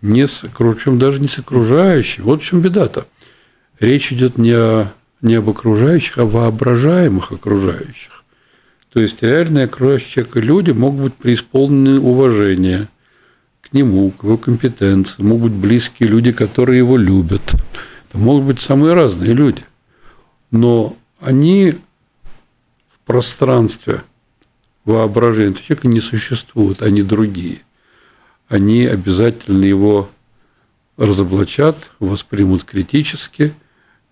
не 0.00 0.28
с, 0.28 0.44
причем 0.56 1.00
даже 1.00 1.18
не 1.18 1.26
с 1.26 1.40
окружающими. 1.40 2.22
Вот 2.22 2.40
в 2.40 2.44
чем 2.44 2.60
беда-то. 2.60 3.08
Речь 3.80 4.12
идет 4.12 4.38
не, 4.38 4.52
о, 4.52 4.92
не 5.20 5.34
об 5.34 5.50
окружающих, 5.50 6.18
а 6.18 6.22
о 6.22 6.26
воображаемых 6.26 7.32
окружающих. 7.32 8.22
То 8.92 9.00
есть 9.00 9.20
реальные 9.20 9.64
окружающие 9.64 10.10
человека 10.10 10.38
люди 10.38 10.70
могут 10.70 11.02
быть 11.02 11.14
преисполнены 11.14 11.98
уважения 11.98 12.88
к 13.62 13.72
нему, 13.72 14.12
к 14.12 14.22
его 14.22 14.36
компетенции, 14.36 15.22
могут 15.24 15.50
быть 15.50 15.60
близкие 15.60 16.08
люди, 16.08 16.30
которые 16.30 16.78
его 16.78 16.96
любят. 16.96 17.42
Это 18.08 18.18
могут 18.18 18.44
быть 18.44 18.60
самые 18.60 18.94
разные 18.94 19.34
люди. 19.34 19.64
Но 20.50 20.96
они 21.20 21.74
в 22.88 22.98
пространстве 23.06 24.02
воображения 24.84 25.50
этого 25.50 25.64
человека 25.64 25.88
не 25.88 26.00
существуют, 26.00 26.82
они 26.82 27.02
другие. 27.02 27.62
Они 28.48 28.86
обязательно 28.86 29.64
его 29.64 30.08
разоблачат, 30.96 31.92
воспримут 31.98 32.64
критически, 32.64 33.54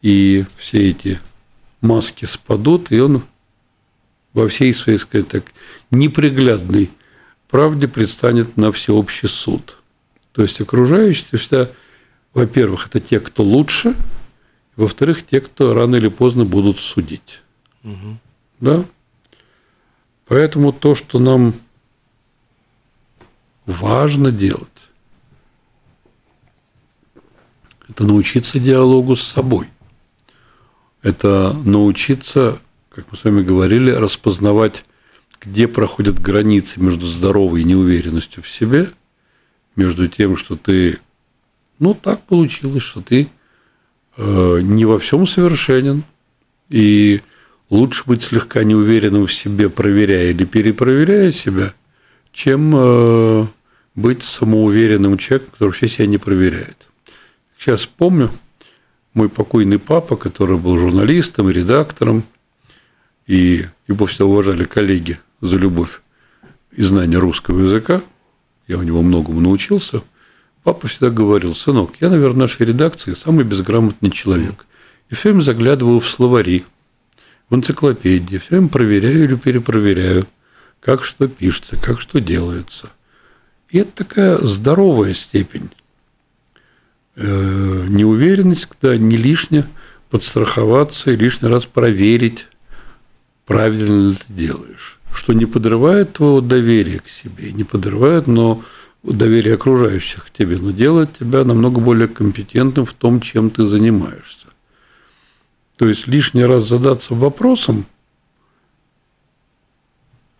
и 0.02 0.44
все 0.56 0.90
эти 0.90 1.20
маски 1.80 2.26
спадут, 2.26 2.92
и 2.92 3.00
он 3.00 3.22
во 4.34 4.48
всей 4.48 4.74
своей, 4.74 4.98
сказать 4.98 5.28
так, 5.28 5.44
неприглядной 5.90 6.90
правде 7.48 7.88
предстанет 7.88 8.56
на 8.56 8.70
всеобщий 8.70 9.28
суд. 9.28 9.78
То 10.32 10.42
есть 10.42 10.60
окружающие 10.60 11.38
всегда, 11.38 11.70
во-первых, 12.34 12.88
это 12.88 13.00
те, 13.00 13.18
кто 13.18 13.42
лучше, 13.42 13.96
во-вторых, 14.76 15.24
те, 15.26 15.40
кто 15.40 15.72
рано 15.74 15.96
или 15.96 16.08
поздно 16.08 16.44
будут 16.44 16.78
судить. 16.78 17.40
Угу. 17.82 18.18
Да? 18.60 18.84
Поэтому 20.26 20.72
то, 20.72 20.94
что 20.94 21.18
нам 21.18 21.54
важно 23.64 24.30
делать, 24.30 24.68
это 27.88 28.04
научиться 28.04 28.58
диалогу 28.58 29.16
с 29.16 29.22
собой. 29.22 29.68
Это 31.02 31.52
научиться, 31.64 32.60
как 32.90 33.10
мы 33.10 33.16
с 33.16 33.24
вами 33.24 33.42
говорили, 33.42 33.92
распознавать, 33.92 34.84
где 35.40 35.68
проходят 35.68 36.18
границы 36.18 36.80
между 36.80 37.06
здоровой 37.06 37.62
неуверенностью 37.62 38.42
в 38.42 38.48
себе, 38.48 38.90
между 39.76 40.08
тем, 40.08 40.36
что 40.36 40.56
ты, 40.56 40.98
ну, 41.78 41.94
так 41.94 42.22
получилось, 42.22 42.82
что 42.82 43.00
ты 43.00 43.28
не 44.18 44.84
во 44.84 44.98
всем 44.98 45.26
совершенен, 45.26 46.04
и 46.68 47.20
лучше 47.70 48.04
быть 48.06 48.22
слегка 48.22 48.64
неуверенным 48.64 49.26
в 49.26 49.32
себе, 49.32 49.68
проверяя 49.68 50.30
или 50.30 50.44
перепроверяя 50.44 51.30
себя, 51.32 51.74
чем 52.32 52.72
э, 52.74 53.46
быть 53.94 54.22
самоуверенным 54.22 55.18
человеком, 55.18 55.52
который 55.52 55.68
вообще 55.68 55.88
себя 55.88 56.06
не 56.06 56.18
проверяет. 56.18 56.88
Сейчас 57.58 57.86
помню, 57.86 58.30
мой 59.14 59.28
покойный 59.28 59.78
папа, 59.78 60.16
который 60.16 60.58
был 60.58 60.76
журналистом 60.76 61.50
редактором, 61.50 62.24
и 63.26 63.66
его 63.88 64.06
всегда 64.06 64.26
уважали 64.26 64.64
коллеги 64.64 65.18
за 65.40 65.56
любовь 65.56 66.00
и 66.72 66.82
знание 66.82 67.18
русского 67.18 67.60
языка, 67.60 68.02
я 68.68 68.78
у 68.78 68.82
него 68.82 69.02
многому 69.02 69.40
научился, 69.40 70.02
папа 70.66 70.88
всегда 70.88 71.10
говорил, 71.10 71.54
сынок, 71.54 71.92
я, 72.00 72.10
наверное, 72.10 72.34
в 72.34 72.38
нашей 72.38 72.66
редакции 72.66 73.14
самый 73.14 73.44
безграмотный 73.44 74.10
человек. 74.10 74.66
И 75.08 75.14
все 75.14 75.28
время 75.28 75.42
заглядываю 75.42 76.00
в 76.00 76.08
словари, 76.08 76.64
в 77.48 77.54
энциклопедии, 77.54 78.38
все 78.38 78.56
время 78.56 78.66
проверяю 78.66 79.22
или 79.22 79.36
перепроверяю, 79.36 80.26
как 80.80 81.04
что 81.04 81.28
пишется, 81.28 81.76
как 81.76 82.00
что 82.00 82.20
делается. 82.20 82.90
И 83.70 83.78
это 83.78 84.04
такая 84.04 84.38
здоровая 84.38 85.14
степень. 85.14 85.70
Э, 87.14 87.84
неуверенность, 87.86 88.66
когда 88.66 88.96
не 88.96 89.16
лишне 89.16 89.68
подстраховаться 90.10 91.12
и 91.12 91.16
лишний 91.16 91.48
раз 91.48 91.64
проверить, 91.64 92.48
правильно 93.44 94.10
ли 94.10 94.16
ты 94.16 94.32
делаешь. 94.32 94.98
Что 95.14 95.32
не 95.32 95.46
подрывает 95.46 96.14
твоего 96.14 96.40
доверия 96.40 96.98
к 96.98 97.08
себе, 97.08 97.52
не 97.52 97.62
подрывает, 97.62 98.26
но 98.26 98.64
доверие 99.12 99.54
окружающих 99.54 100.26
к 100.26 100.30
тебе, 100.30 100.58
но 100.58 100.70
делает 100.70 101.18
тебя 101.18 101.44
намного 101.44 101.80
более 101.80 102.08
компетентным 102.08 102.84
в 102.84 102.92
том, 102.92 103.20
чем 103.20 103.50
ты 103.50 103.66
занимаешься. 103.66 104.48
То 105.76 105.86
есть 105.86 106.06
лишний 106.06 106.44
раз 106.44 106.68
задаться 106.68 107.14
вопросом, 107.14 107.86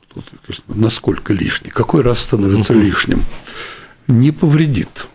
тут, 0.08 0.24
конечно, 0.44 0.74
насколько 0.74 1.32
лишний, 1.32 1.70
какой 1.70 2.02
раз 2.02 2.20
становится 2.20 2.72
лишним, 2.74 3.22
не 4.06 4.30
повредит. 4.30 5.08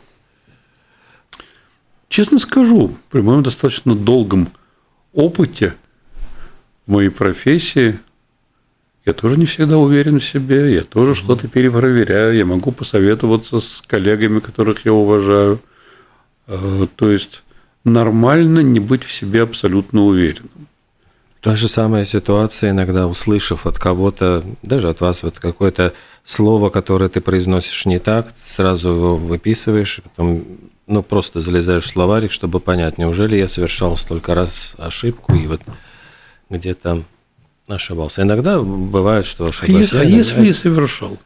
Честно 2.08 2.40
скажу, 2.40 2.98
при 3.10 3.22
моем 3.22 3.42
достаточно 3.42 3.96
долгом 3.96 4.50
опыте 5.14 5.76
в 6.86 6.92
моей 6.92 7.10
профессии 7.10 8.00
я 9.06 9.14
тоже 9.14 9.38
не 9.38 9.46
всегда 9.46 9.78
уверен 9.78 10.20
в 10.20 10.24
себе, 10.24 10.76
я 10.76 10.82
тоже 10.82 11.16
что-то 11.16 11.48
перепроверяю, 11.48 12.36
я 12.36 12.46
могу 12.46 12.72
посоветоваться 12.72 13.60
с 13.60 13.84
коллегами, 13.86 14.40
которых 14.40 14.86
я 14.86 14.94
уважаю. 14.94 15.60
Э, 16.48 16.88
то 16.96 17.10
есть 17.10 17.44
нормально 17.84 18.60
не 18.60 18.80
быть 18.80 19.04
в 19.04 19.12
себе 19.12 19.42
абсолютно 19.42 20.06
уверенным. 20.06 20.68
Та 21.42 21.56
же 21.56 21.68
самая 21.68 22.06
ситуация, 22.06 22.70
иногда 22.70 23.08
услышав 23.08 23.66
от 23.66 23.80
кого-то, 23.80 24.44
даже 24.62 24.90
от 24.90 25.02
вас, 25.02 25.24
вот 25.24 25.40
какое-то 25.40 25.94
слово, 26.24 26.70
которое 26.70 27.10
ты 27.10 27.20
произносишь 27.20 27.88
не 27.88 27.98
так, 27.98 28.32
сразу 28.36 28.90
его 28.90 29.18
выписываешь, 29.18 30.02
потом 30.04 30.46
ну, 30.86 31.02
просто 31.02 31.40
залезаешь 31.40 31.86
в 31.86 31.88
словарик, 31.88 32.32
чтобы 32.32 32.60
понять, 32.60 33.00
неужели 33.00 33.38
я 33.38 33.48
совершал 33.48 33.98
столько 33.98 34.36
раз 34.36 34.76
ошибку 34.78 35.34
и 35.34 35.48
вот 35.48 35.62
где-то 36.52 37.04
ошибался. 37.68 38.24
Иногда 38.24 38.60
бывает, 38.60 39.26
что 39.26 39.48
ошибаюсь. 39.48 39.94
А, 39.94 40.04
если, 40.04 40.14
а 40.14 40.18
если 40.18 40.46
я 40.46 40.54
совершал? 40.54 41.20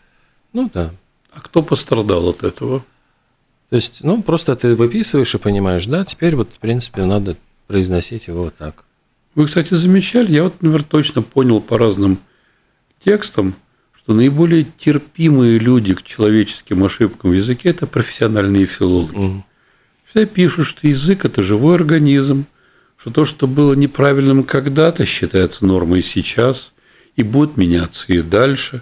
Ну 0.54 0.70
да. 0.74 0.92
А 1.34 1.42
кто 1.42 1.62
пострадал 1.62 2.30
от 2.30 2.44
этого? 2.44 2.86
То 3.70 3.76
есть, 3.76 4.04
ну, 4.04 4.22
просто 4.22 4.56
ты 4.56 4.76
выписываешь 4.76 5.34
и 5.34 5.38
понимаешь, 5.38 5.86
да, 5.86 6.06
теперь 6.06 6.36
вот, 6.36 6.50
в 6.54 6.60
принципе, 6.60 7.04
надо 7.04 7.36
произносить 7.68 8.28
его 8.28 8.44
вот 8.44 8.56
так. 8.56 8.86
Вы, 9.34 9.48
кстати, 9.48 9.74
замечали, 9.74 10.32
я 10.32 10.44
вот, 10.44 10.62
например, 10.62 10.84
точно 10.84 11.22
понял 11.22 11.60
по 11.60 11.78
разным 11.78 12.20
текстам, 13.04 13.56
что 13.98 14.14
наиболее 14.14 14.66
терпимые 14.78 15.60
люди 15.60 15.94
к 15.94 16.04
человеческим 16.04 16.84
ошибкам 16.84 17.32
в 17.32 17.34
языке– 17.34 17.70
это 17.72 17.88
профессиональные 17.88 18.66
филологи. 18.66 19.18
Угу. 19.18 19.46
Всегда 20.06 20.26
пишут, 20.28 20.68
что 20.68 20.88
язык– 20.88 21.26
это 21.26 21.42
живой 21.42 21.76
организм, 21.76 22.46
что 22.98 23.12
то, 23.12 23.26
что 23.26 23.48
было 23.48 23.74
неправильным 23.74 24.44
когда-то, 24.44 25.06
считается 25.06 25.66
нормой 25.66 26.04
сейчас 26.04 26.74
и 27.16 27.24
будет 27.24 27.58
меняться 27.58 28.06
и 28.14 28.22
дальше. 28.22 28.82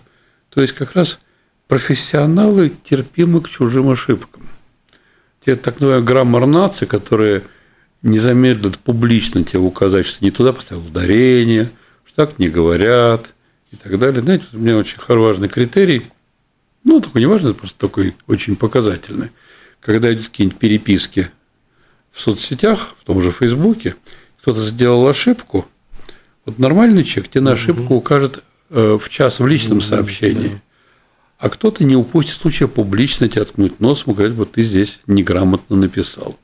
То 0.50 0.62
есть, 0.62 0.74
как 0.74 0.94
раз 0.94 1.20
профессионалы 1.68 2.72
терпимы 2.84 3.42
к 3.42 3.50
чужим 3.50 3.90
ошибкам 3.90 4.44
те 5.46 5.56
так 5.56 5.76
называемые 5.76 6.06
граммар 6.06 6.46
нации, 6.46 6.86
которые 6.86 7.44
не 8.02 8.20
замедлят 8.20 8.80
публично 8.80 9.44
тебе 9.44 9.60
указать, 9.60 10.06
что 10.06 10.24
не 10.24 10.32
туда 10.32 10.54
поставил 10.54 10.86
ударение, 10.86 11.70
что 12.06 12.26
так 12.26 12.40
не 12.40 12.50
говорят 12.50 13.34
и 13.72 13.76
так 13.76 13.98
далее. 14.00 14.22
Знаете, 14.22 14.46
у 14.54 14.58
меня 14.58 14.78
очень 14.78 15.00
важный 15.08 15.50
критерий, 15.50 16.04
ну, 16.84 17.00
такой 17.00 17.22
не 17.22 17.28
важный, 17.28 17.54
просто 17.54 17.78
такой 17.78 18.16
очень 18.28 18.56
показательный. 18.56 19.32
Когда 19.80 20.14
идут 20.14 20.30
какие-нибудь 20.30 20.60
переписки 20.60 21.30
в 22.14 22.22
соцсетях, 22.22 22.96
в 23.02 23.04
том 23.04 23.22
же 23.22 23.32
Фейсбуке, 23.32 23.98
кто-то 24.40 24.64
сделал 24.64 25.06
ошибку, 25.06 25.66
вот 26.46 26.60
нормальный 26.60 27.04
человек 27.04 27.32
тебе 27.32 27.42
на 27.42 27.52
ошибку 27.54 27.96
укажет 27.96 28.44
э, 28.70 28.98
в 29.02 29.10
час 29.10 29.40
в 29.40 29.48
личном 29.48 29.82
сообщении– 29.82 30.62
а 31.44 31.50
кто-то 31.50 31.84
не 31.84 31.98
упустит 31.98 32.36
случая 32.36 32.70
публично 32.70 33.28
тебя 33.28 33.44
ткнуть 33.44 33.82
носом 33.82 34.14
и 34.14 34.16
говорить, 34.16 34.38
вот 34.38 34.54
ты 34.54 34.64
здесь 34.64 35.02
неграмотно 35.08 35.76
написал. 35.76 36.40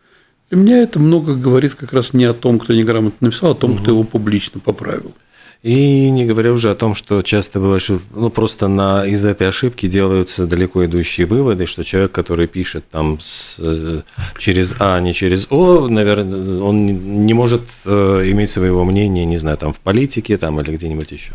Для 0.50 0.60
меня 0.60 0.82
это 0.82 1.00
много 1.00 1.36
говорит 1.36 1.76
как 1.76 1.94
раз 1.94 2.12
не 2.12 2.26
о 2.26 2.34
том, 2.34 2.60
кто 2.60 2.74
неграмотно 2.74 3.28
написал, 3.28 3.52
а 3.52 3.54
о 3.54 3.56
том, 3.56 3.78
кто 3.78 3.92
его 3.92 4.04
публично 4.04 4.60
поправил. 4.60 5.16
И 5.62 6.10
не 6.10 6.26
говоря 6.26 6.54
уже 6.54 6.72
о 6.72 6.76
том, 6.76 6.96
что 6.96 7.22
часто 7.22 7.60
бывает, 7.60 7.82
что 7.82 8.00
ну, 8.14 8.30
просто 8.30 8.70
на, 8.70 9.06
из 9.06 9.26
этой 9.26 9.50
ошибки 9.50 9.90
делаются 9.90 10.48
далеко 10.48 10.86
идущие 10.86 11.28
выводы, 11.28 11.66
что 11.66 11.84
человек, 11.84 12.14
который 12.14 12.48
пишет 12.48 12.90
там 12.90 13.20
с, 13.20 13.58
э, 13.60 14.04
через 14.38 14.76
А, 14.80 14.96
а 14.96 15.00
не 15.02 15.14
через 15.14 15.48
О, 15.50 15.90
наверное, 15.90 16.62
он 16.62 17.26
не 17.26 17.34
может 17.34 17.64
э, 17.84 18.22
иметь 18.28 18.52
своего 18.52 18.86
мнения, 18.86 19.26
не 19.26 19.38
знаю, 19.38 19.58
там 19.58 19.74
в 19.74 19.80
политике 19.80 20.38
там, 20.38 20.62
или 20.62 20.78
где-нибудь 20.78 21.12
еще. 21.12 21.34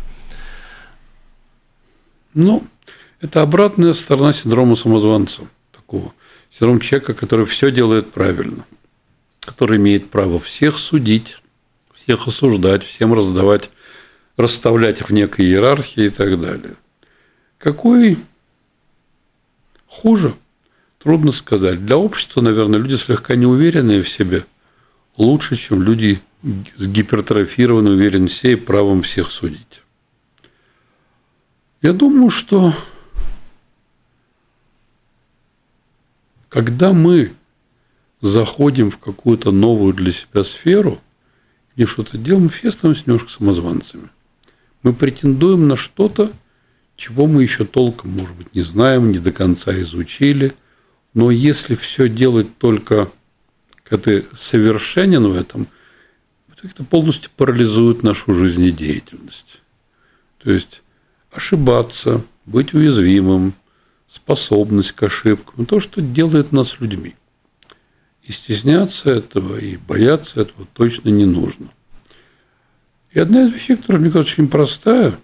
Ну, 2.33 2.65
это 3.21 3.43
обратная 3.43 3.93
сторона 3.93 4.33
синдрома 4.33 4.75
самозванца. 4.75 5.43
Такого. 5.71 6.13
Синдром 6.49 6.79
человека, 6.79 7.13
который 7.13 7.45
все 7.45 7.69
делает 7.69 8.11
правильно. 8.11 8.65
Который 9.41 9.77
имеет 9.77 10.09
право 10.09 10.39
всех 10.39 10.79
судить, 10.79 11.37
всех 11.93 12.27
осуждать, 12.27 12.83
всем 12.83 13.13
раздавать, 13.13 13.69
расставлять 14.37 15.01
их 15.01 15.09
в 15.09 15.13
некой 15.13 15.45
иерархии 15.45 16.05
и 16.05 16.09
так 16.09 16.39
далее. 16.39 16.75
Какой 17.57 18.17
хуже 19.87 20.33
Трудно 21.05 21.31
сказать. 21.31 21.85
Для 21.85 21.97
общества, 21.97 22.41
наверное, 22.41 22.79
люди 22.79 22.95
слегка 22.95 23.35
неуверенные 23.35 24.01
в 24.01 24.09
себе 24.09 24.47
лучше, 25.17 25.55
чем 25.55 25.83
люди 25.83 26.19
с 26.41 26.87
гипертрофированной 26.87 27.93
уверенностью 27.93 28.53
и 28.53 28.55
правом 28.55 29.03
всех 29.03 29.29
судить. 29.29 29.83
Я 31.83 31.93
думаю, 31.93 32.31
что 32.31 32.73
когда 36.49 36.91
мы 36.91 37.33
заходим 38.21 38.89
в 38.89 38.97
какую-то 38.97 39.51
новую 39.51 39.93
для 39.93 40.11
себя 40.11 40.43
сферу 40.43 40.99
и 41.75 41.85
что-то 41.85 42.17
делаем, 42.17 42.49
все 42.49 42.71
становимся 42.71 43.03
немножко 43.05 43.29
самозванцами. 43.29 44.09
Мы 44.85 44.93
претендуем 44.93 45.67
на 45.67 45.75
что-то, 45.75 46.31
чего 46.95 47.25
мы 47.25 47.41
еще 47.41 47.65
толком, 47.65 48.11
может 48.11 48.35
быть, 48.35 48.53
не 48.53 48.61
знаем, 48.61 49.11
не 49.11 49.17
до 49.17 49.31
конца 49.31 49.75
изучили. 49.81 50.53
Но 51.15 51.31
если 51.31 51.73
все 51.73 52.07
делать 52.07 52.55
только, 52.59 53.09
когда 53.83 54.03
ты 54.03 54.25
совершенен 54.35 55.23
в 55.23 55.35
этом, 55.35 55.67
это 56.61 56.83
полностью 56.83 57.31
парализует 57.35 58.03
нашу 58.03 58.35
жизнедеятельность. 58.35 59.63
То 60.37 60.51
есть 60.51 60.83
ошибаться, 61.31 62.23
быть 62.45 62.75
уязвимым, 62.75 63.55
способность 64.07 64.91
к 64.91 65.01
ошибкам, 65.01 65.65
то, 65.65 65.79
что 65.79 65.99
делает 65.99 66.51
нас 66.51 66.79
людьми. 66.79 67.15
И 68.21 68.31
стесняться 68.31 69.09
этого, 69.09 69.57
и 69.57 69.77
бояться 69.77 70.41
этого 70.41 70.67
точно 70.73 71.09
не 71.09 71.25
нужно. 71.25 71.71
И 73.15 73.19
одна 73.19 73.45
из 73.45 73.53
вещей, 73.53 73.77
которая, 73.77 74.01
мне 74.01 74.11
кажется, 74.11 74.33
очень 74.33 74.49
простая, 74.49 75.17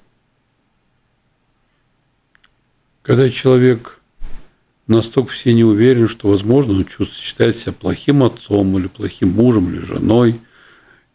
когда 3.02 3.30
человек 3.30 4.00
настолько 4.88 5.34
все 5.34 5.54
не 5.54 5.66
уверен, 5.66 6.08
что, 6.08 6.30
возможно, 6.30 6.72
он 6.72 6.86
чувствует, 6.86 7.20
считает 7.20 7.58
себя 7.58 7.74
плохим 7.74 8.24
отцом, 8.24 8.78
или 8.80 8.88
плохим 8.88 9.32
мужем, 9.32 9.74
или 9.74 9.80
женой, 9.80 10.40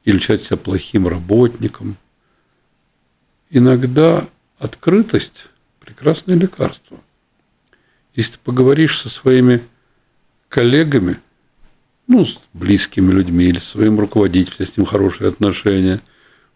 или 0.05 0.19
считает 0.19 0.43
себя 0.43 0.59
плохим 0.59 1.09
работником. 1.09 1.97
Иногда 3.49 4.29
открытость– 4.59 5.49
прекрасное 5.81 6.37
лекарство. 6.37 6.99
Если 8.15 8.33
ты 8.33 8.39
поговоришь 8.45 9.01
со 9.01 9.09
своими 9.09 9.63
коллегами, 10.51 11.21
ну, 12.07 12.27
с 12.27 12.39
близкими 12.53 13.13
людьми 13.13 13.47
или 13.47 13.59
своим 13.59 13.99
руководителем, 13.99 14.67
с 14.67 14.77
ним 14.77 14.85
хорошие 14.85 15.31
отношения, 15.31 16.03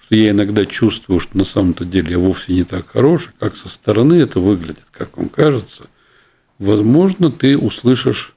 что 0.03 0.15
я 0.17 0.31
иногда 0.31 0.67
чувствую, 0.67 1.21
что 1.21 1.37
на 1.39 1.45
самом-то 1.45 1.85
деле 1.85 2.13
я 2.13 2.19
вовсе 2.19 2.53
не 2.53 2.65
так 2.65 2.89
хороший, 2.89 3.33
как 3.39 3.57
со 3.57 3.69
стороны 3.69 4.15
это 4.15 4.41
выглядит, 4.41 4.85
как 4.91 5.17
вам 5.17 5.29
кажется, 5.29 5.87
возможно, 6.59 7.31
ты 7.31 7.57
услышишь 7.57 8.35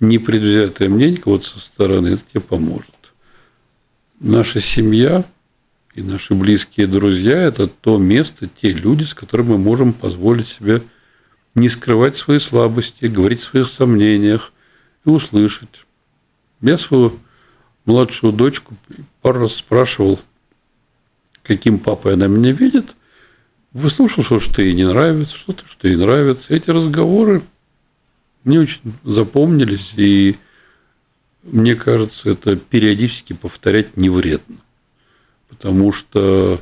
непредвзятое 0.00 0.88
мнение 0.88 1.20
кого-то 1.20 1.46
со 1.46 1.60
стороны, 1.60 2.08
это 2.08 2.22
тебе 2.32 2.40
поможет. 2.40 2.94
Наша 4.18 4.60
семья 4.60 5.24
и 5.94 6.02
наши 6.02 6.34
близкие 6.34 6.86
друзья– 6.86 7.40
это 7.42 7.68
то 7.68 7.98
место, 7.98 8.48
те 8.48 8.72
люди, 8.72 9.04
с 9.04 9.14
которыми 9.14 9.50
мы 9.50 9.58
можем 9.58 9.92
позволить 9.92 10.48
себе 10.48 10.82
не 11.54 11.68
скрывать 11.68 12.16
свои 12.16 12.38
слабости, 12.38 13.04
говорить 13.04 13.40
о 13.40 13.44
своих 13.44 13.68
сомнениях 13.68 14.52
и 15.04 15.10
услышать. 15.10 15.84
Я 16.60 16.78
свою 16.78 17.18
младшую 17.84 18.32
дочку 18.32 18.74
пару 19.22 19.42
раз 19.42 19.54
спрашивал, 19.54 20.18
каким 21.44 21.78
папой 21.78 22.14
она 22.14 22.26
меня 22.26 22.50
видит. 22.50 22.96
Выслушал, 23.72 24.24
что, 24.24 24.40
что 24.40 24.62
ей 24.62 24.74
не 24.74 24.86
нравится, 24.86 25.36
что-то, 25.36 25.68
что 25.68 25.86
ей 25.86 25.96
нравится. 25.96 26.52
Эти 26.54 26.70
разговоры 26.70 27.42
мне 28.42 28.60
очень 28.60 28.80
запомнились, 29.04 29.92
и 29.96 30.36
мне 31.44 31.76
кажется, 31.76 32.30
это 32.30 32.56
периодически 32.56 33.32
повторять 33.32 33.96
не 33.96 34.10
вредно 34.10 34.56
потому 35.54 35.92
что 35.92 36.60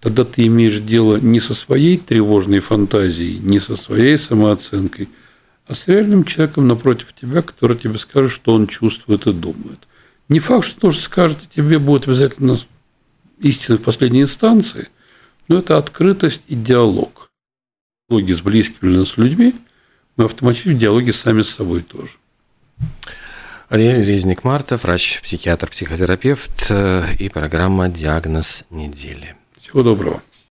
тогда 0.00 0.24
ты 0.24 0.46
имеешь 0.46 0.78
дело 0.78 1.16
не 1.16 1.40
со 1.40 1.54
своей 1.54 1.96
тревожной 1.96 2.60
фантазией, 2.60 3.38
не 3.38 3.58
со 3.58 3.76
своей 3.76 4.18
самооценкой, 4.18 5.08
а 5.66 5.74
с 5.74 5.88
реальным 5.88 6.24
человеком 6.24 6.68
напротив 6.68 7.08
тебя, 7.20 7.42
который 7.42 7.76
тебе 7.76 7.98
скажет, 7.98 8.30
что 8.30 8.54
он 8.54 8.66
чувствует 8.66 9.26
и 9.26 9.32
думает. 9.32 9.80
Не 10.28 10.40
факт, 10.40 10.66
что 10.66 10.80
то, 10.80 10.90
что 10.90 11.02
скажет 11.02 11.38
тебе, 11.54 11.78
будет 11.78 12.06
обязательно 12.06 12.58
истина 13.40 13.78
в 13.78 13.82
последней 13.82 14.22
инстанции, 14.22 14.88
но 15.48 15.58
это 15.58 15.78
открытость 15.78 16.42
и 16.48 16.54
диалог. 16.54 17.30
В 18.08 18.12
диалоге 18.12 18.34
с 18.34 18.40
близкими 18.40 18.90
для 18.90 18.98
нас 19.00 19.16
людьми 19.16 19.54
мы 20.16 20.24
автоматически 20.24 20.70
в 20.70 20.78
диалоге 20.78 21.12
сами 21.12 21.42
с 21.42 21.50
собой 21.50 21.82
тоже. 21.82 22.12
Ариэль 23.68 24.04
Резник 24.04 24.44
Марта, 24.44 24.76
врач-психиатр, 24.76 25.68
психотерапевт 25.68 26.68
э, 26.70 27.14
и 27.18 27.28
программа 27.28 27.88
«Диагноз 27.88 28.64
недели». 28.70 29.36
Всего 29.60 29.82
доброго. 29.82 30.22